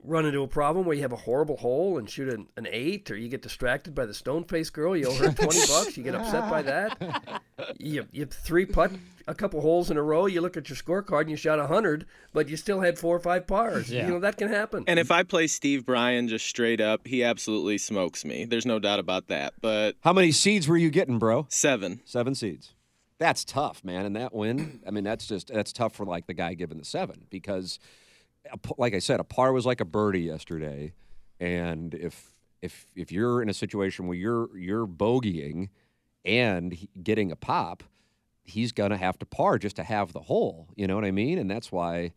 [0.05, 3.11] run into a problem where you have a horrible hole and shoot an, an eight,
[3.11, 4.97] or you get distracted by the stone face girl.
[4.97, 5.37] You owe her 20
[5.69, 5.97] bucks.
[5.97, 7.43] You get upset by that.
[7.79, 8.93] You, you three putt
[9.29, 10.27] a couple holes in a row.
[10.27, 13.21] You look at your scorecard and you shot 100, but you still had four or
[13.21, 13.91] five pars.
[13.91, 14.07] Yeah.
[14.07, 14.85] You know, that can happen.
[14.87, 18.45] And if I play Steve Bryan just straight up, he absolutely smokes me.
[18.45, 19.55] There's no doubt about that.
[19.61, 21.47] But How many seeds were you getting, bro?
[21.49, 22.01] Seven.
[22.05, 22.75] Seven seeds.
[23.19, 24.05] That's tough, man.
[24.05, 26.85] And that win, I mean, that's just that's tough for like the guy giving the
[26.85, 27.89] seven because, a p-
[28.79, 30.93] like I said, a par was like a birdie yesterday,
[31.41, 35.69] and if if if you're in a situation where you're you're bogeying
[36.25, 37.83] and getting a pop,
[38.45, 40.69] he's gonna have to par just to have the hole.
[40.77, 41.39] You know what I mean?
[41.39, 42.13] And that's why.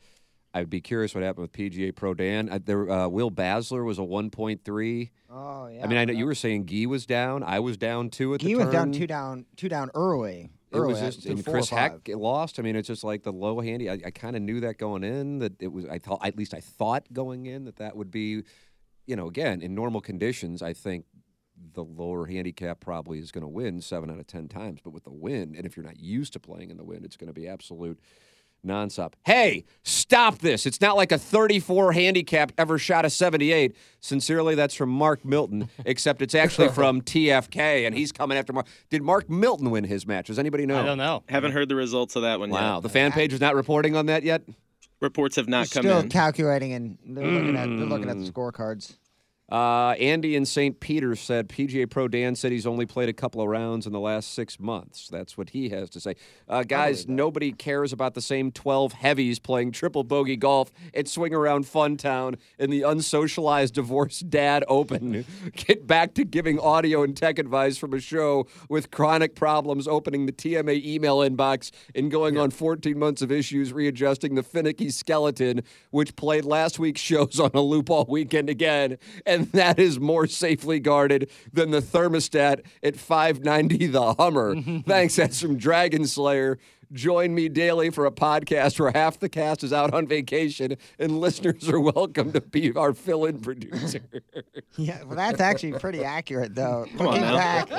[0.53, 2.47] I'd be curious what happened with PGA Pro Dan.
[2.49, 5.09] I, there, uh, Will Basler was a 1.3.
[5.29, 5.83] Oh yeah.
[5.83, 7.43] I mean, I know you were saying Gee was down.
[7.43, 8.49] I was down too at the end.
[8.49, 10.49] He was down two down two down early.
[10.71, 11.69] It early was just and Chris.
[11.69, 12.59] Heck lost.
[12.59, 13.89] I mean, it's just like the low handy.
[13.89, 15.85] I, I kind of knew that going in that it was.
[15.85, 18.43] I thought at least I thought going in that that would be,
[19.05, 20.61] you know, again in normal conditions.
[20.61, 21.05] I think
[21.73, 24.81] the lower handicap probably is going to win seven out of ten times.
[24.83, 27.17] But with the wind, and if you're not used to playing in the wind, it's
[27.17, 27.99] going to be absolute
[28.65, 29.13] nonstop.
[29.25, 30.65] Hey, stop this.
[30.65, 33.75] It's not like a 34 handicap ever shot a 78.
[33.99, 38.67] Sincerely, that's from Mark Milton, except it's actually from TFK, and he's coming after Mark.
[38.89, 40.27] Did Mark Milton win his match?
[40.27, 40.79] Does anybody know?
[40.79, 41.23] I don't know.
[41.29, 42.63] Haven't heard the results of that one Wow, yet.
[42.63, 42.79] Wow.
[42.81, 44.43] The fan page is not reporting on that yet?
[45.01, 46.09] Reports have not come Still in.
[46.09, 48.31] calculating and they're looking at they're looking at the mm.
[48.31, 48.95] scorecards.
[49.51, 50.79] Uh, Andy in St.
[50.79, 53.99] Peter said PGA Pro Dan said he's only played a couple of rounds in the
[53.99, 55.07] last six months.
[55.07, 56.15] That's what he has to say.
[56.49, 61.33] Uh, guys, nobody cares about the same 12 heavies playing triple bogey golf at Swing
[61.33, 65.25] Around Fun Town in the unsocialized divorced dad open.
[65.55, 70.25] Get back to giving audio and tech advice from a show with chronic problems opening
[70.25, 75.61] the TMA email inbox and going on 14 months of issues readjusting the finicky skeleton,
[75.91, 78.97] which played last week's shows on a loop all weekend again.
[79.25, 84.55] And that is more safely guarded than the thermostat at 590 the Hummer.
[84.87, 85.15] Thanks.
[85.15, 86.57] That's from Dragon Slayer.
[86.93, 91.19] Join me daily for a podcast where half the cast is out on vacation and
[91.19, 94.01] listeners are welcome to be our fill in producer.
[94.77, 96.85] Yeah, well, that's actually pretty accurate, though.
[96.97, 97.37] Come on Looking now.
[97.37, 97.69] back,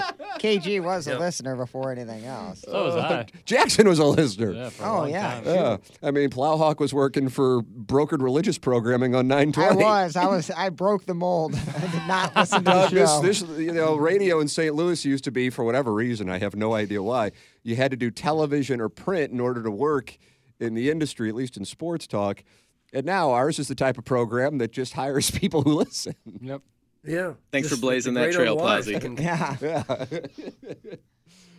[0.40, 2.62] KG was a listener before anything else.
[2.62, 3.26] So was I.
[3.44, 4.52] Jackson was a listener.
[4.52, 5.34] Yeah, for a Oh, long yeah.
[5.34, 5.44] time.
[5.44, 5.76] Yeah.
[6.02, 10.16] I mean, Plowhawk was working for brokered religious programming on I was.
[10.16, 10.50] I was.
[10.50, 11.54] I broke the mold.
[11.76, 14.74] I did not listen to the Doug, this, this, you know, radio in St.
[14.74, 17.32] Louis used to be, for whatever reason, I have no idea why,
[17.66, 20.16] you had to do television or print in order to work
[20.60, 22.42] in the industry, at least in sports talk.
[22.92, 26.14] And now ours is the type of program that just hires people who listen.
[26.40, 26.62] Yep.
[27.04, 27.32] Yeah.
[27.52, 29.20] Thanks for blazing that trail, old Plazzy.
[29.20, 29.56] yeah.
[30.86, 30.94] Yeah.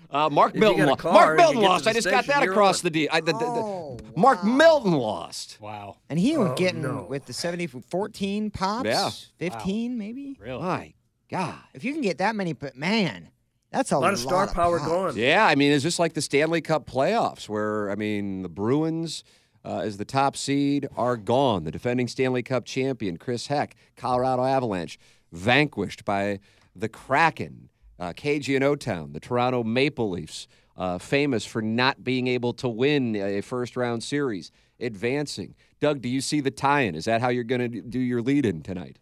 [0.09, 0.99] Uh, Mark If Milton lost.
[1.01, 1.85] car Mark and Milton lost.
[1.87, 2.83] I just got that across on.
[2.85, 3.09] the D.
[3.09, 5.57] I, the, the- the- Oh, Mark Milton lost.
[5.59, 5.97] Wow.
[6.09, 7.05] And he was Oh, getting no.
[7.09, 8.85] with the 70, 14 pops.
[8.87, 9.09] Yeah.
[9.37, 10.37] 15 maybe.
[10.39, 10.61] Really?
[10.61, 10.93] My
[11.29, 11.55] God.
[11.73, 13.27] If you can get that many, but man,
[13.71, 14.89] that's a, A lot of star power pops.
[14.89, 15.17] gone.
[15.17, 19.23] Yeah, I mean, it's just like the Stanley Cup playoffs, where I mean, the Bruins,
[19.65, 21.63] uh, as the top seed, are gone.
[21.63, 24.97] The defending Stanley Cup champion, Chris Heck, Colorado Avalanche,
[25.31, 26.39] vanquished by
[26.75, 30.47] the Kraken, uh, KG and O-Town, the Toronto Maple Leafs,
[30.77, 35.55] uh, famous for not being able to win a first round series, advancing.
[35.79, 36.95] Doug, do you see the tie-in?
[36.95, 38.97] Is that how you're going to do your lead-in tonight?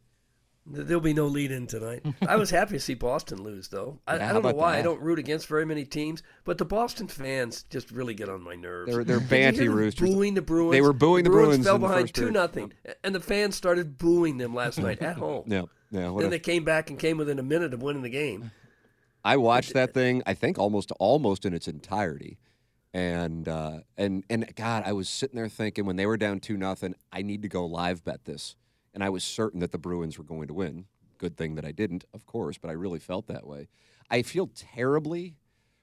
[0.68, 2.04] There'll be no lead in tonight.
[2.28, 4.00] I was happy to see Boston lose, though.
[4.08, 4.78] I, Yeah, I don't know why.
[4.78, 8.42] I don't root against very many teams, but the Boston fans just really get on
[8.42, 8.92] my nerves.
[8.92, 10.10] They're- they're Did you hear banty roosters.
[10.10, 10.72] Booing the Bruins.
[10.72, 13.98] They were booing the Bruins fell in the behind two nothing, and the fans started
[14.00, 15.44] booing them last night at home.
[15.46, 16.12] Yeah, yeah.
[16.18, 18.50] Then a- they came back and came within a minute of winning the game.
[19.24, 20.24] I watched that thing.
[20.26, 22.38] I think almost almost in its entirety,
[22.94, 26.58] and uh, and and God, I was sitting there thinking when they were down two
[26.58, 28.56] nothing, I need to go live bet this,
[28.96, 30.86] and I was certain that the Bruins were going to win.
[31.20, 33.68] Good thing that I didn't, of course, but I really felt that way.
[34.10, 35.36] I feel terribly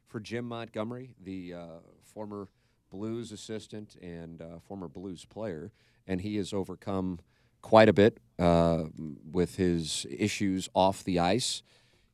[0.07, 1.67] for Jim Montgomery, the uh,
[2.03, 2.49] former
[2.91, 5.73] Blues assistant and uh, former Blues player,
[6.07, 7.21] and he has overcome
[7.61, 8.85] quite a bit uh,
[9.31, 11.63] with his issues off the ice.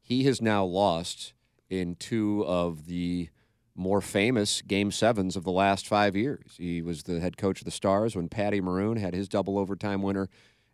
[0.01, 1.33] He has now lost
[1.71, 3.31] in two of the
[3.75, 6.55] more famous game sevens of the last five years.
[6.59, 10.03] He was the head coach of the Stars when Patty Maroon had his double overtime
[10.03, 10.29] winner,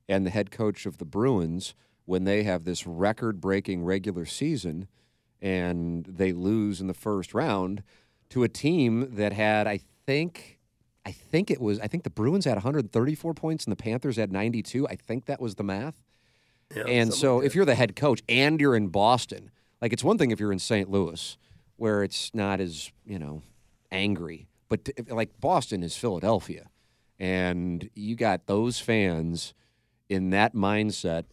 [0.09, 1.75] and the head coach of the Bruins
[2.05, 4.89] when they have this record breaking regular season
[5.41, 7.83] and they lose in the first round
[8.31, 10.59] to a team that had, I think,
[11.07, 14.33] I think it was, I think the Bruins had 134 points and the Panthers had
[14.33, 14.89] 92.
[14.89, 16.03] I think that was the math.
[16.75, 19.51] Yeah, and so like if you're the head coach and you're in Boston,
[19.81, 20.91] like it's one thing if you're in St.
[20.91, 21.37] Louis
[21.77, 23.43] where it's not as, you know,
[23.91, 26.71] angry, but like Boston is Philadelphia.
[27.19, 29.55] And you got those fans
[30.09, 31.25] in that mindset.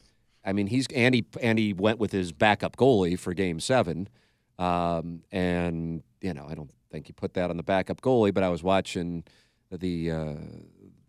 [0.44, 1.26] I mean, he's Andy.
[1.42, 4.10] Andy went with his backup goalie for Game Seven,
[4.58, 8.34] um, and you know, I don't think he put that on the backup goalie.
[8.34, 9.24] But I was watching
[9.72, 10.36] the uh,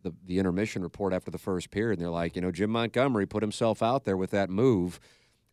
[0.03, 3.27] the the intermission report after the first period, and they're like, you know, Jim Montgomery
[3.27, 5.01] put himself out there with that move.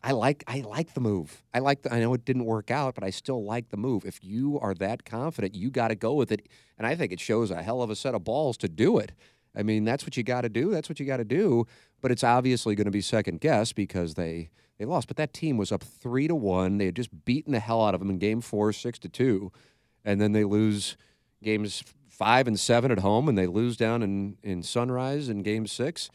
[0.01, 1.43] I like I like the move.
[1.53, 4.05] I like the, I know it didn't work out, but I still like the move.
[4.05, 6.47] If you are that confident, you got to go with it.
[6.77, 9.11] And I think it shows a hell of a set of balls to do it.
[9.55, 10.69] I mean, that's what you got to do.
[10.71, 11.65] That's what you got to do.
[12.01, 15.07] But it's obviously going to be second guess because they they lost.
[15.07, 16.77] But that team was up three to one.
[16.77, 19.51] They had just beaten the hell out of them in game four, six to two,
[20.05, 20.97] and then they lose
[21.43, 25.67] games five and seven at home, and they lose down in in Sunrise in game
[25.67, 26.09] six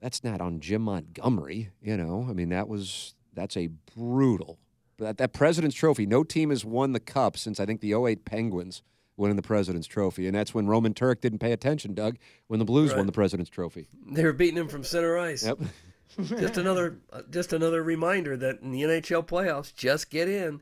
[0.00, 1.70] that's not on Jim Montgomery.
[1.82, 4.58] You know, I mean, that was that's a brutal.
[4.98, 6.06] That, that President's Trophy.
[6.06, 8.82] No team has won the cup since I think the 08 Penguins
[9.18, 12.16] winning the President's Trophy, and that's when Roman Turek didn't pay attention, Doug,
[12.46, 13.88] when the Blues won the President's Trophy.
[14.10, 15.44] They were beating him from center ice.
[15.44, 15.58] Yep.
[16.40, 20.60] just another, uh, just another reminder that in the NHL playoffs, just get in.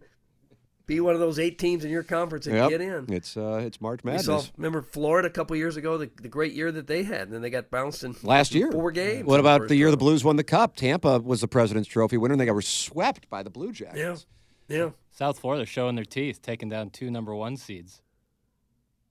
[0.86, 2.70] be one of those eight teams in your conference and Yep.
[2.70, 3.06] get in.
[3.12, 4.26] It's uh, it's March We Madness.
[4.26, 7.32] saw, remember Florida a couple years ago, the, the great year that they had, and
[7.32, 9.24] then they got bounced in Last year, four games.
[9.26, 9.96] What about first the year the.
[9.96, 10.76] Blues won the Cup?
[10.76, 14.26] Tampa was the President's Trophy winner, and they got were swept by the Blue Jackets.
[14.68, 14.90] Yeah, yeah.
[15.10, 18.00] South Florida showing their teeth, taking down two number one seeds.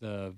[0.06, 0.36] The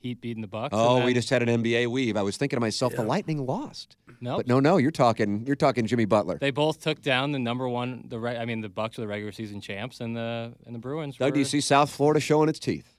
[0.00, 0.72] Heat beating the Bucks.
[0.72, 2.16] and Oh, we just had an NBA weave.
[2.16, 3.96] I was thinking to myself, the Lightning lost.
[4.22, 4.38] Nope.
[4.38, 6.38] But no, no, you're talking you're talking Jimmy Butler.
[6.38, 8.06] They both took down the number one.
[8.08, 10.78] The re- I mean, the Bucks are the regular season champs, and the and the
[10.78, 11.18] Bruins.
[11.18, 12.96] Doug, were, do you see South Florida showing its teeth?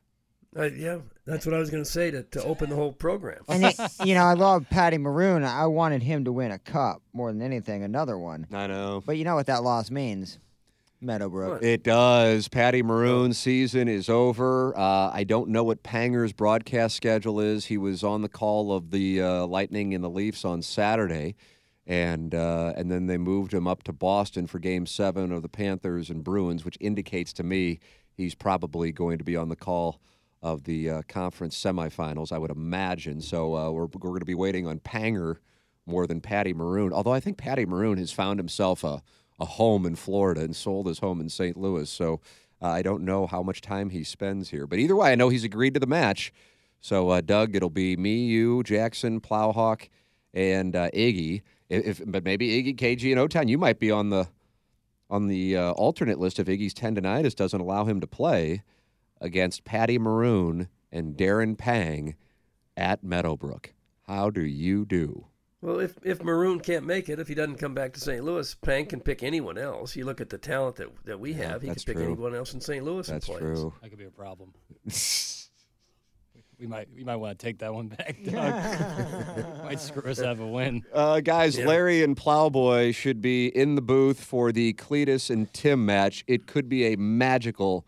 [0.55, 3.41] Uh, yeah, that's what I was going to say to, to open the whole program.
[3.47, 5.43] And it, you know, I love Patty Maroon.
[5.45, 8.47] I wanted him to win a cup more than anything, another one.
[8.51, 9.01] I know.
[9.05, 10.39] But you know what that loss means,
[11.01, 11.63] Meadowbrook.
[11.63, 12.47] It does.
[12.47, 14.77] Patty Maroon's season is over.
[14.77, 17.65] Uh, I don't know what Panger's broadcast schedule is.
[17.65, 21.35] He was on the call of the uh, Lightning and the Leafs on Saturday,
[21.87, 25.49] and uh, and then they moved him up to Boston for Game Seven of the
[25.49, 27.79] Panthers and Bruins, which indicates to me
[28.13, 29.99] he's probably going to be on the call
[30.43, 32.31] of the uh, conference semifinals.
[32.31, 33.21] I would imagine.
[33.21, 35.37] So uh, we're we're going to be waiting on Panger
[35.85, 36.93] more than Patty Maroon.
[36.93, 39.01] Although I think Patty Maroon has found himself a
[39.41, 41.57] a home in Florida and sold his home in St.
[41.57, 41.89] Louis.
[41.89, 42.21] So
[42.61, 44.67] uh, I don't know how much time he spends here.
[44.67, 46.31] But either way, I know he's agreed to the match.
[46.79, 49.89] So uh, Doug, it'll be me, you, Jackson, Plowhawk,
[50.33, 51.41] and uh, Iggy.
[51.69, 54.29] If, if but maybe Iggy, KG, and O-Town, you might be on the
[55.09, 58.63] on the uh, alternate list if Iggy's tendonitis doesn't allow him to play
[59.19, 62.15] against Patty Maroon and Darren Pang
[62.77, 63.73] at Meadowbrook.
[64.07, 65.25] How do you do?
[65.61, 68.23] Well, if, if Maroon can't make it, if he doesn't come back to St.
[68.23, 69.95] Louis, Pang can pick anyone else.
[69.95, 72.05] You look at the talent that, that we Yeah, have, he can pick true.
[72.05, 72.83] anyone else in St.
[72.83, 73.47] Louis That's and play.
[73.47, 73.73] true.
[73.81, 74.53] That could be a problem.
[76.59, 78.33] we might we might want to take that one back, Doug.
[79.63, 80.83] might screw us out of a win.
[80.93, 85.85] Uh, guys, Larry and Plowboy should be in the booth for the Cletus and Tim
[85.85, 86.23] match.
[86.27, 87.85] It could be a magical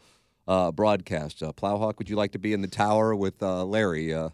[0.47, 1.41] uh, broadcast.
[1.41, 4.29] Uh, Plowhawk, would you like to be in the tower with uh, Larry uh,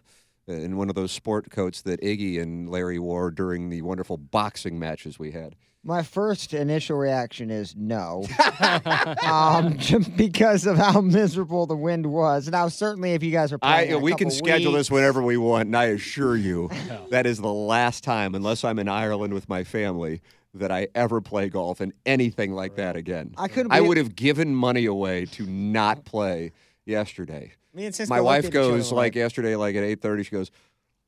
[0.49, 4.79] in one of those sport coats that Iggy and Larry wore during the wonderful boxing
[4.79, 5.55] matches we had?
[5.81, 8.25] My first initial reaction is no,
[9.25, 9.77] um,
[10.17, 12.49] because of how miserable the wind was.
[12.49, 15.37] Now, certainly, if you guys are playing, I, we can schedule weeks- this whenever we
[15.37, 16.69] want, and I assure you
[17.11, 20.21] that is the last time, unless I'm in Ireland with my family,
[20.53, 23.33] that I ever play golf and anything like that again.
[23.37, 26.51] I couldn't I would have given money away to not play
[26.85, 27.53] yesterday.
[27.73, 30.01] Me and Cisco my wife at each other goes like like- yesterday, like at eight
[30.01, 30.23] thirty.
[30.23, 30.49] She goes,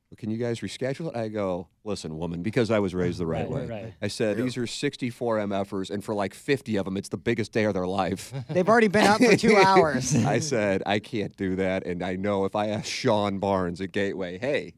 [0.10, 3.26] well, "Can you guys reschedule it?" I go, "Listen, woman, because I was raised the
[3.26, 3.94] right, Right, way." right.
[4.02, 7.52] I said, "These are sixty-four MFers, and for like fifty of them, it's the biggest
[7.52, 10.16] day of their life." They've already been up for two hours.
[10.16, 11.86] I said, I can't do that.
[11.86, 14.74] And I know if I ask Sean Barnes at Gateway, hey,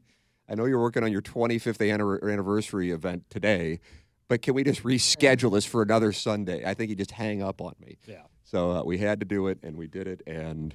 [0.48, 1.80] I know you're working on your 25th
[2.22, 3.80] anniversary event today,
[4.28, 6.64] but can we just reschedule this for another Sunday?
[6.64, 7.96] I think he'd just hang up on me.
[8.06, 8.22] Yeah.
[8.42, 10.22] So uh, we had to do it, and we did it.
[10.26, 10.74] And,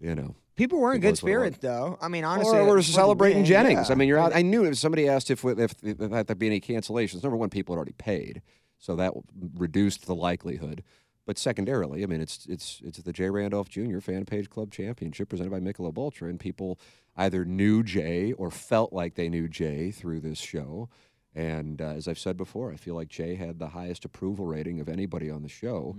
[0.00, 0.34] you know.
[0.58, 1.40] People were in good was what it was.
[1.54, 1.98] spirits, though.
[2.02, 3.88] I mean, honestly, Or we're celebrating win, Jennings.
[3.88, 3.92] yeah.
[3.92, 4.34] I mean, you're out.
[4.34, 7.22] I knew if somebody asked if if, if there'd be any cancellations.
[7.22, 8.42] Number one, people had already paid,
[8.78, 9.14] so that
[9.56, 10.82] reduced the likelihood.
[11.26, 14.00] But secondarily, I mean, it's it's it's the Jay Randolph Jr.
[14.00, 16.78] Fan Page Club Championship presented by Michelob Ultra, and people
[17.16, 20.88] either knew Jay or felt like they knew Jay through this show.
[21.34, 24.80] And uh, as I've said before, I feel like Jay had the highest approval rating
[24.80, 25.94] of anybody on the show.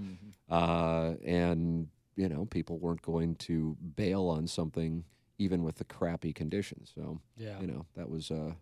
[0.50, 1.88] Uh, and,
[2.20, 5.06] you know, people weren't going to bail on something
[5.38, 6.92] even with the crappy conditions.
[6.94, 7.60] So, Yeah.
[7.62, 8.30] you know, that was.
[8.32, 8.54] Uh,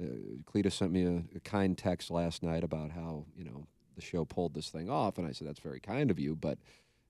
[0.00, 0.04] uh,
[0.46, 3.66] Cleta sent me a, a kind text last night about how, you know,
[3.96, 5.18] the show pulled this thing off.
[5.18, 6.34] And I said, that's very kind of you.
[6.36, 6.58] But,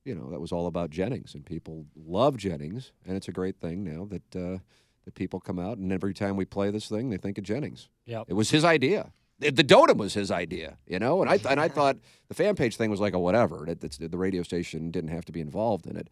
[0.04, 1.34] you know, that was all about Jennings.
[1.34, 2.92] And people love Jennings.
[3.06, 4.36] And it's a great thing now that.
[4.36, 4.58] Uh,
[5.06, 7.88] that people come out and every time we play this thing, they think of Jennings.
[8.04, 8.26] Yep.
[8.28, 9.12] It was his idea.
[9.40, 11.22] The, Dotem was his idea, you know.
[11.22, 11.96] And I and I thought
[12.28, 13.64] the fan page thing was like a whatever.
[13.66, 16.08] That that's- the radio station didn't have to be involved in it.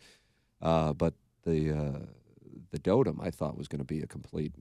[0.60, 1.14] Uh, but
[1.44, 1.98] the uh,
[2.70, 4.52] the Dotem I thought was going to be a complete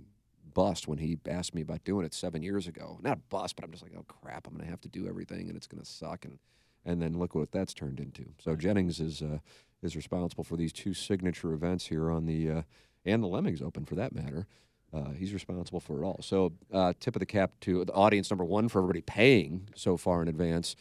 [0.53, 2.99] bust when he asked me about doing it seven years ago.
[3.01, 5.47] Not bust, but I'm just like, oh crap, I'm going to have to do everything
[5.47, 6.25] and it's going to suck.
[6.25, 6.39] And
[6.85, 8.25] and then look what that's turned into.
[8.43, 9.39] So Jennings is uh,
[9.81, 12.61] is responsible for these two signature events here on the uh,
[13.05, 14.47] and the Lemmings Open for that matter.
[14.93, 16.19] Uh, he's responsible for it all.
[16.21, 19.97] So uh, tip of the cap to the audience number one for everybody paying so
[19.97, 20.75] far in advance.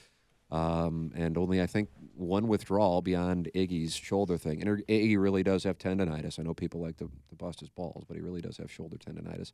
[0.51, 4.63] Um, and only I think one withdrawal beyond Iggy's shoulder thing.
[4.63, 6.39] And Iggy really does have tendonitis.
[6.39, 8.97] I know people like to, to bust his balls, but he really does have shoulder
[8.97, 9.51] tendonitis.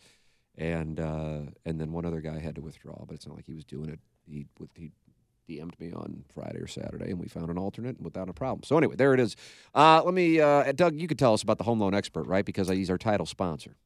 [0.59, 3.55] And uh, and then one other guy had to withdraw, but it's not like he
[3.55, 4.01] was doing it.
[4.27, 4.93] He with he
[5.49, 8.63] DM'd me on Friday or Saturday, and we found an alternate without a problem.
[8.63, 9.35] So anyway, there it is.
[9.75, 12.45] Uh, let me, uh, Doug, you could tell us about the home loan expert, right?
[12.45, 13.77] Because he's our title sponsor.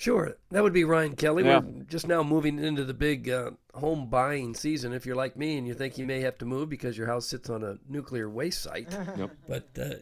[0.00, 1.44] Sure, that would be Ryan Kelly.
[1.44, 1.58] Yeah.
[1.58, 4.94] We're just now moving into the big uh, home buying season.
[4.94, 7.26] If you're like me and you think you may have to move because your house
[7.26, 9.30] sits on a nuclear waste site, Yep.
[9.46, 9.94] but uh,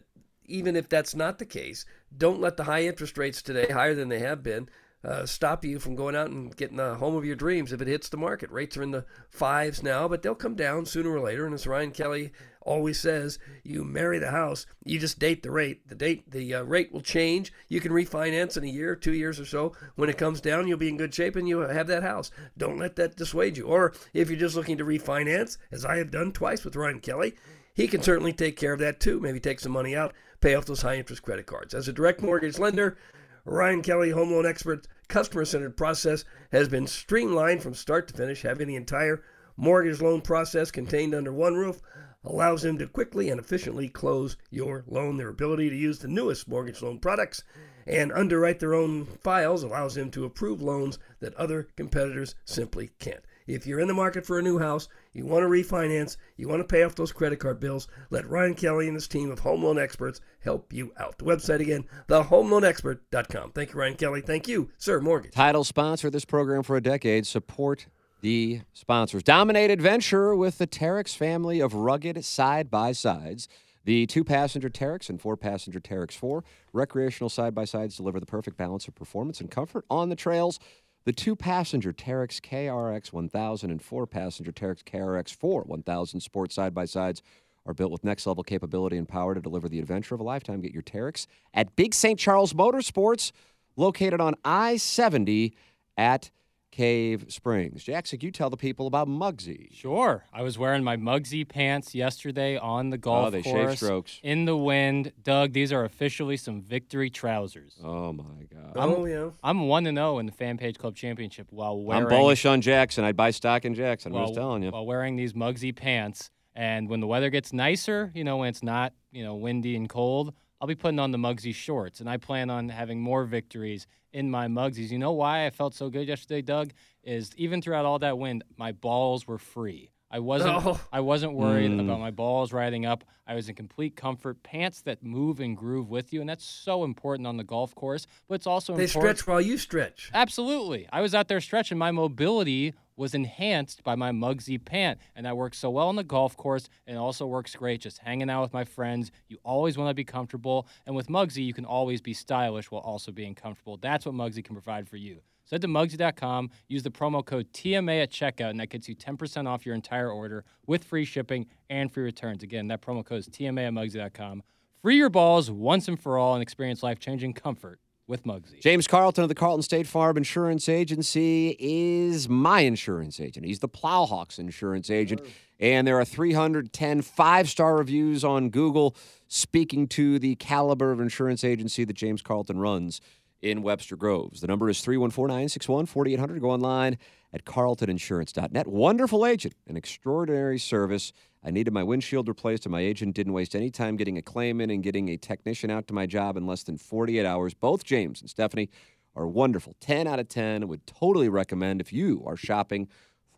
[0.45, 1.83] even if that's not the case,
[2.17, 4.69] don't let the high interest rates today, higher than they have been,
[5.03, 7.87] uh, stop you from going out and getting the home of your dreams if it
[7.89, 8.49] hits the market.
[8.51, 11.45] Rates are in the fives now, but they'll come down sooner or later.
[11.45, 12.31] And as Ryan Kelly
[12.69, 15.89] always says, you marry the house, you just date the rate.
[15.89, 17.51] The date, the uh, rate will change.
[17.67, 19.73] You can refinance in a year, two years or so.
[19.95, 22.29] When it comes down, you'll be in good shape and you have that house.
[22.57, 23.65] Don't let that dissuade you.
[23.65, 27.33] Or if you're just looking to refinance, as I have done twice with Ryan Kelly,
[27.73, 29.19] he can certainly take care of that too.
[29.19, 31.73] Maybe take some money out, pay off those high interest credit cards.
[31.73, 32.97] As a direct mortgage lender,
[33.45, 38.43] Ryan Kelly, home loan expert, customer centered process has been streamlined from start to finish,
[38.43, 39.23] having the entire
[39.57, 41.81] mortgage loan process contained under one roof
[42.23, 45.17] allows them to quickly and efficiently close your loan.
[45.17, 47.43] Their ability to use the newest mortgage loan products
[47.87, 53.23] and underwrite their own files allows them to approve loans that other competitors simply can't.
[53.47, 56.59] If you're in the market for a new house, you want to refinance, you want
[56.59, 59.63] to pay off those credit card bills, let Ryan Kelly and his team of home
[59.63, 61.17] loan experts help you out.
[61.17, 63.53] The website again, thehomeloanexpert.com.
[63.53, 64.21] Thank you, Ryan Kelly.
[64.21, 65.31] Thank you, Sir Mortgage.
[65.31, 67.25] Title sponsor this program for a decade.
[67.25, 67.87] Support
[68.21, 69.23] the sponsors.
[69.23, 73.47] Dominate adventure with the Teryx family of rugged side by sides.
[73.85, 76.43] The two passenger Teryx and four passenger Teryx 4
[76.73, 80.59] recreational side by sides deliver the perfect balance of performance and comfort on the trails.
[81.05, 86.73] The two passenger Teryx KRX 1000 and four passenger Teryx KRX 4 1000 sport side
[86.73, 87.23] by sides
[87.65, 90.61] are built with next level capability and power to deliver the adventure of a lifetime.
[90.61, 92.19] Get your Teryx at Big St.
[92.19, 93.31] Charles Motorsports,
[93.75, 95.55] located on I 70
[95.97, 96.31] at
[96.71, 97.83] Cave Springs.
[97.83, 99.73] Jackson, you tell the people about Mugsy.
[99.73, 100.23] Sure.
[100.31, 103.75] I was wearing my Mugsy pants yesterday on the golf Oh, they shave course.
[103.77, 104.19] strokes.
[104.23, 105.11] In the wind.
[105.23, 107.77] Doug, these are officially some victory trousers.
[107.83, 108.23] Oh, my
[108.53, 108.77] God.
[108.77, 109.29] I'm, Oh, yeah.
[109.43, 112.61] I'm 1 to 0 in the Fan Page Club Championship while wearing I'm bullish on
[112.61, 113.03] Jackson.
[113.03, 114.15] I'd buy stock in Jackson.
[114.15, 114.69] I'm just telling you.
[114.71, 116.29] while wearing these Mugsy pants.
[116.55, 119.87] And when the weather gets nicer, you know, when it's not, you know, windy and
[119.87, 121.99] cold, I'll be putting on the Mugsy shorts.
[122.01, 124.89] And I plan on having more victories in my Mugsies.
[124.91, 126.71] You know why I felt so good yesterday, Doug?
[127.03, 129.91] Is even throughout all that wind, my balls were free.
[130.11, 130.79] I wasn't Oh.
[130.91, 131.81] I wasn't worried Mm.
[131.81, 133.03] about my balls riding up.
[133.27, 134.41] I was in complete comfort.
[134.41, 138.07] Pants that move and groove with you, and that's so important on the golf course.
[138.27, 139.17] But it's also They important.
[139.19, 140.09] stretch while you stretch.
[140.13, 140.87] Absolutely.
[140.91, 141.77] I was out there stretching.
[141.77, 146.03] My mobility was enhanced by my Mugsy pant, and that works so well on the
[146.03, 149.09] golf course, and also works great just hanging out with my friends.
[149.29, 152.81] You always want to be comfortable, and with Mugsy, you can always be stylish while
[152.81, 153.77] also being comfortable.
[153.77, 155.21] That's what Mugsy can provide for you.
[155.45, 158.95] So head to Mugsy.com, use the promo code TMA at checkout, and that gets you
[158.95, 162.43] 10% off your entire order with free shipping and free returns.
[162.43, 164.43] Again, that promo code is TMA at Mugsy.com.
[164.81, 167.79] Free your balls once and for all and experience life changing comfort
[168.09, 168.59] with Mugsy.
[168.59, 173.45] James Carlton of the Carlton State Farm Insurance Agency is my insurance agent.
[173.45, 175.21] He's the Plowhawks insurance agent.
[175.59, 178.95] And there are 310 five star reviews on Google
[179.27, 182.99] speaking to the caliber of insurance agency that James Carlton runs
[183.41, 184.41] in Webster Groves.
[184.41, 186.41] The number is 314 961 4800.
[186.41, 186.97] Go online
[187.31, 188.67] at carltoninsurance.net.
[188.67, 191.13] Wonderful agent, an extraordinary service.
[191.43, 194.59] I needed my windshield replaced, and my agent didn't waste any time getting a claim
[194.59, 197.53] in and getting a technician out to my job in less than 48 hours.
[197.53, 198.69] Both James and Stephanie
[199.15, 199.75] are wonderful.
[199.79, 200.67] 10 out of 10.
[200.67, 202.89] Would totally recommend if you are shopping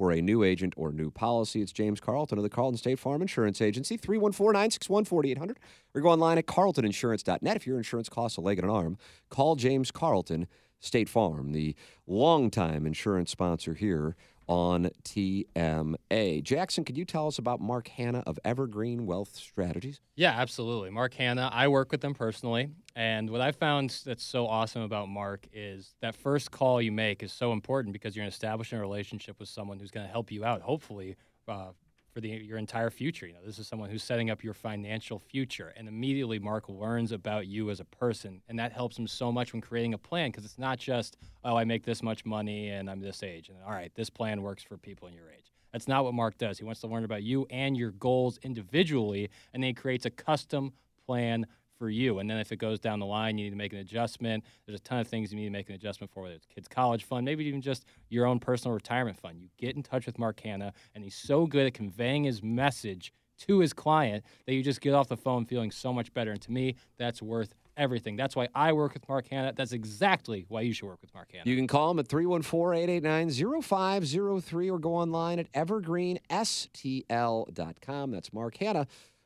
[0.01, 1.61] for a new agent or new policy.
[1.61, 5.59] It's James Carlton of the Carlton State Farm Insurance Agency, 314 961 4800.
[5.93, 7.55] Or go online at carltoninsurance.net.
[7.55, 8.97] If your insurance costs a leg and an arm,
[9.29, 10.47] call James Carlton
[10.81, 11.75] State Farm, the
[12.05, 14.15] longtime insurance sponsor here
[14.47, 16.43] on TMA.
[16.43, 20.01] Jackson, could you tell us about Mark Hanna of Evergreen Wealth Strategies?
[20.15, 20.89] Yeah, absolutely.
[20.89, 22.69] Mark Hanna, I work with them personally.
[22.93, 27.23] And what I found that's so awesome about Mark is that first call you make
[27.23, 30.43] is so important because you're establishing a relationship with someone who's going to help you
[30.43, 31.15] out, hopefully,
[31.47, 31.69] uh,
[32.13, 33.25] for the, your entire future.
[33.25, 35.73] You know, this is someone who's setting up your financial future.
[35.75, 38.41] And immediately, Mark learns about you as a person.
[38.49, 41.55] And that helps him so much when creating a plan because it's not just, oh,
[41.55, 43.49] I make this much money and I'm this age.
[43.49, 45.51] And all right, this plan works for people in your age.
[45.71, 46.57] That's not what Mark does.
[46.57, 50.09] He wants to learn about you and your goals individually, and then he creates a
[50.09, 50.73] custom
[51.05, 51.45] plan
[51.81, 52.19] for you.
[52.19, 54.43] And then if it goes down the line, you need to make an adjustment.
[54.67, 56.67] There's a ton of things you need to make an adjustment for, whether it's kids'
[56.67, 59.41] college fund, maybe even just your own personal retirement fund.
[59.41, 63.11] You get in touch with Mark Hanna, and he's so good at conveying his message
[63.39, 66.29] to his client that you just get off the phone feeling so much better.
[66.29, 68.15] And to me, that's worth everything.
[68.15, 69.51] That's why I work with Mark Hanna.
[69.55, 71.49] That's exactly why you should work with Mark Hanna.
[71.49, 78.11] You can call him at 314 889 0503 or go online at evergreenstl.com.
[78.11, 78.85] That's Mark Hanna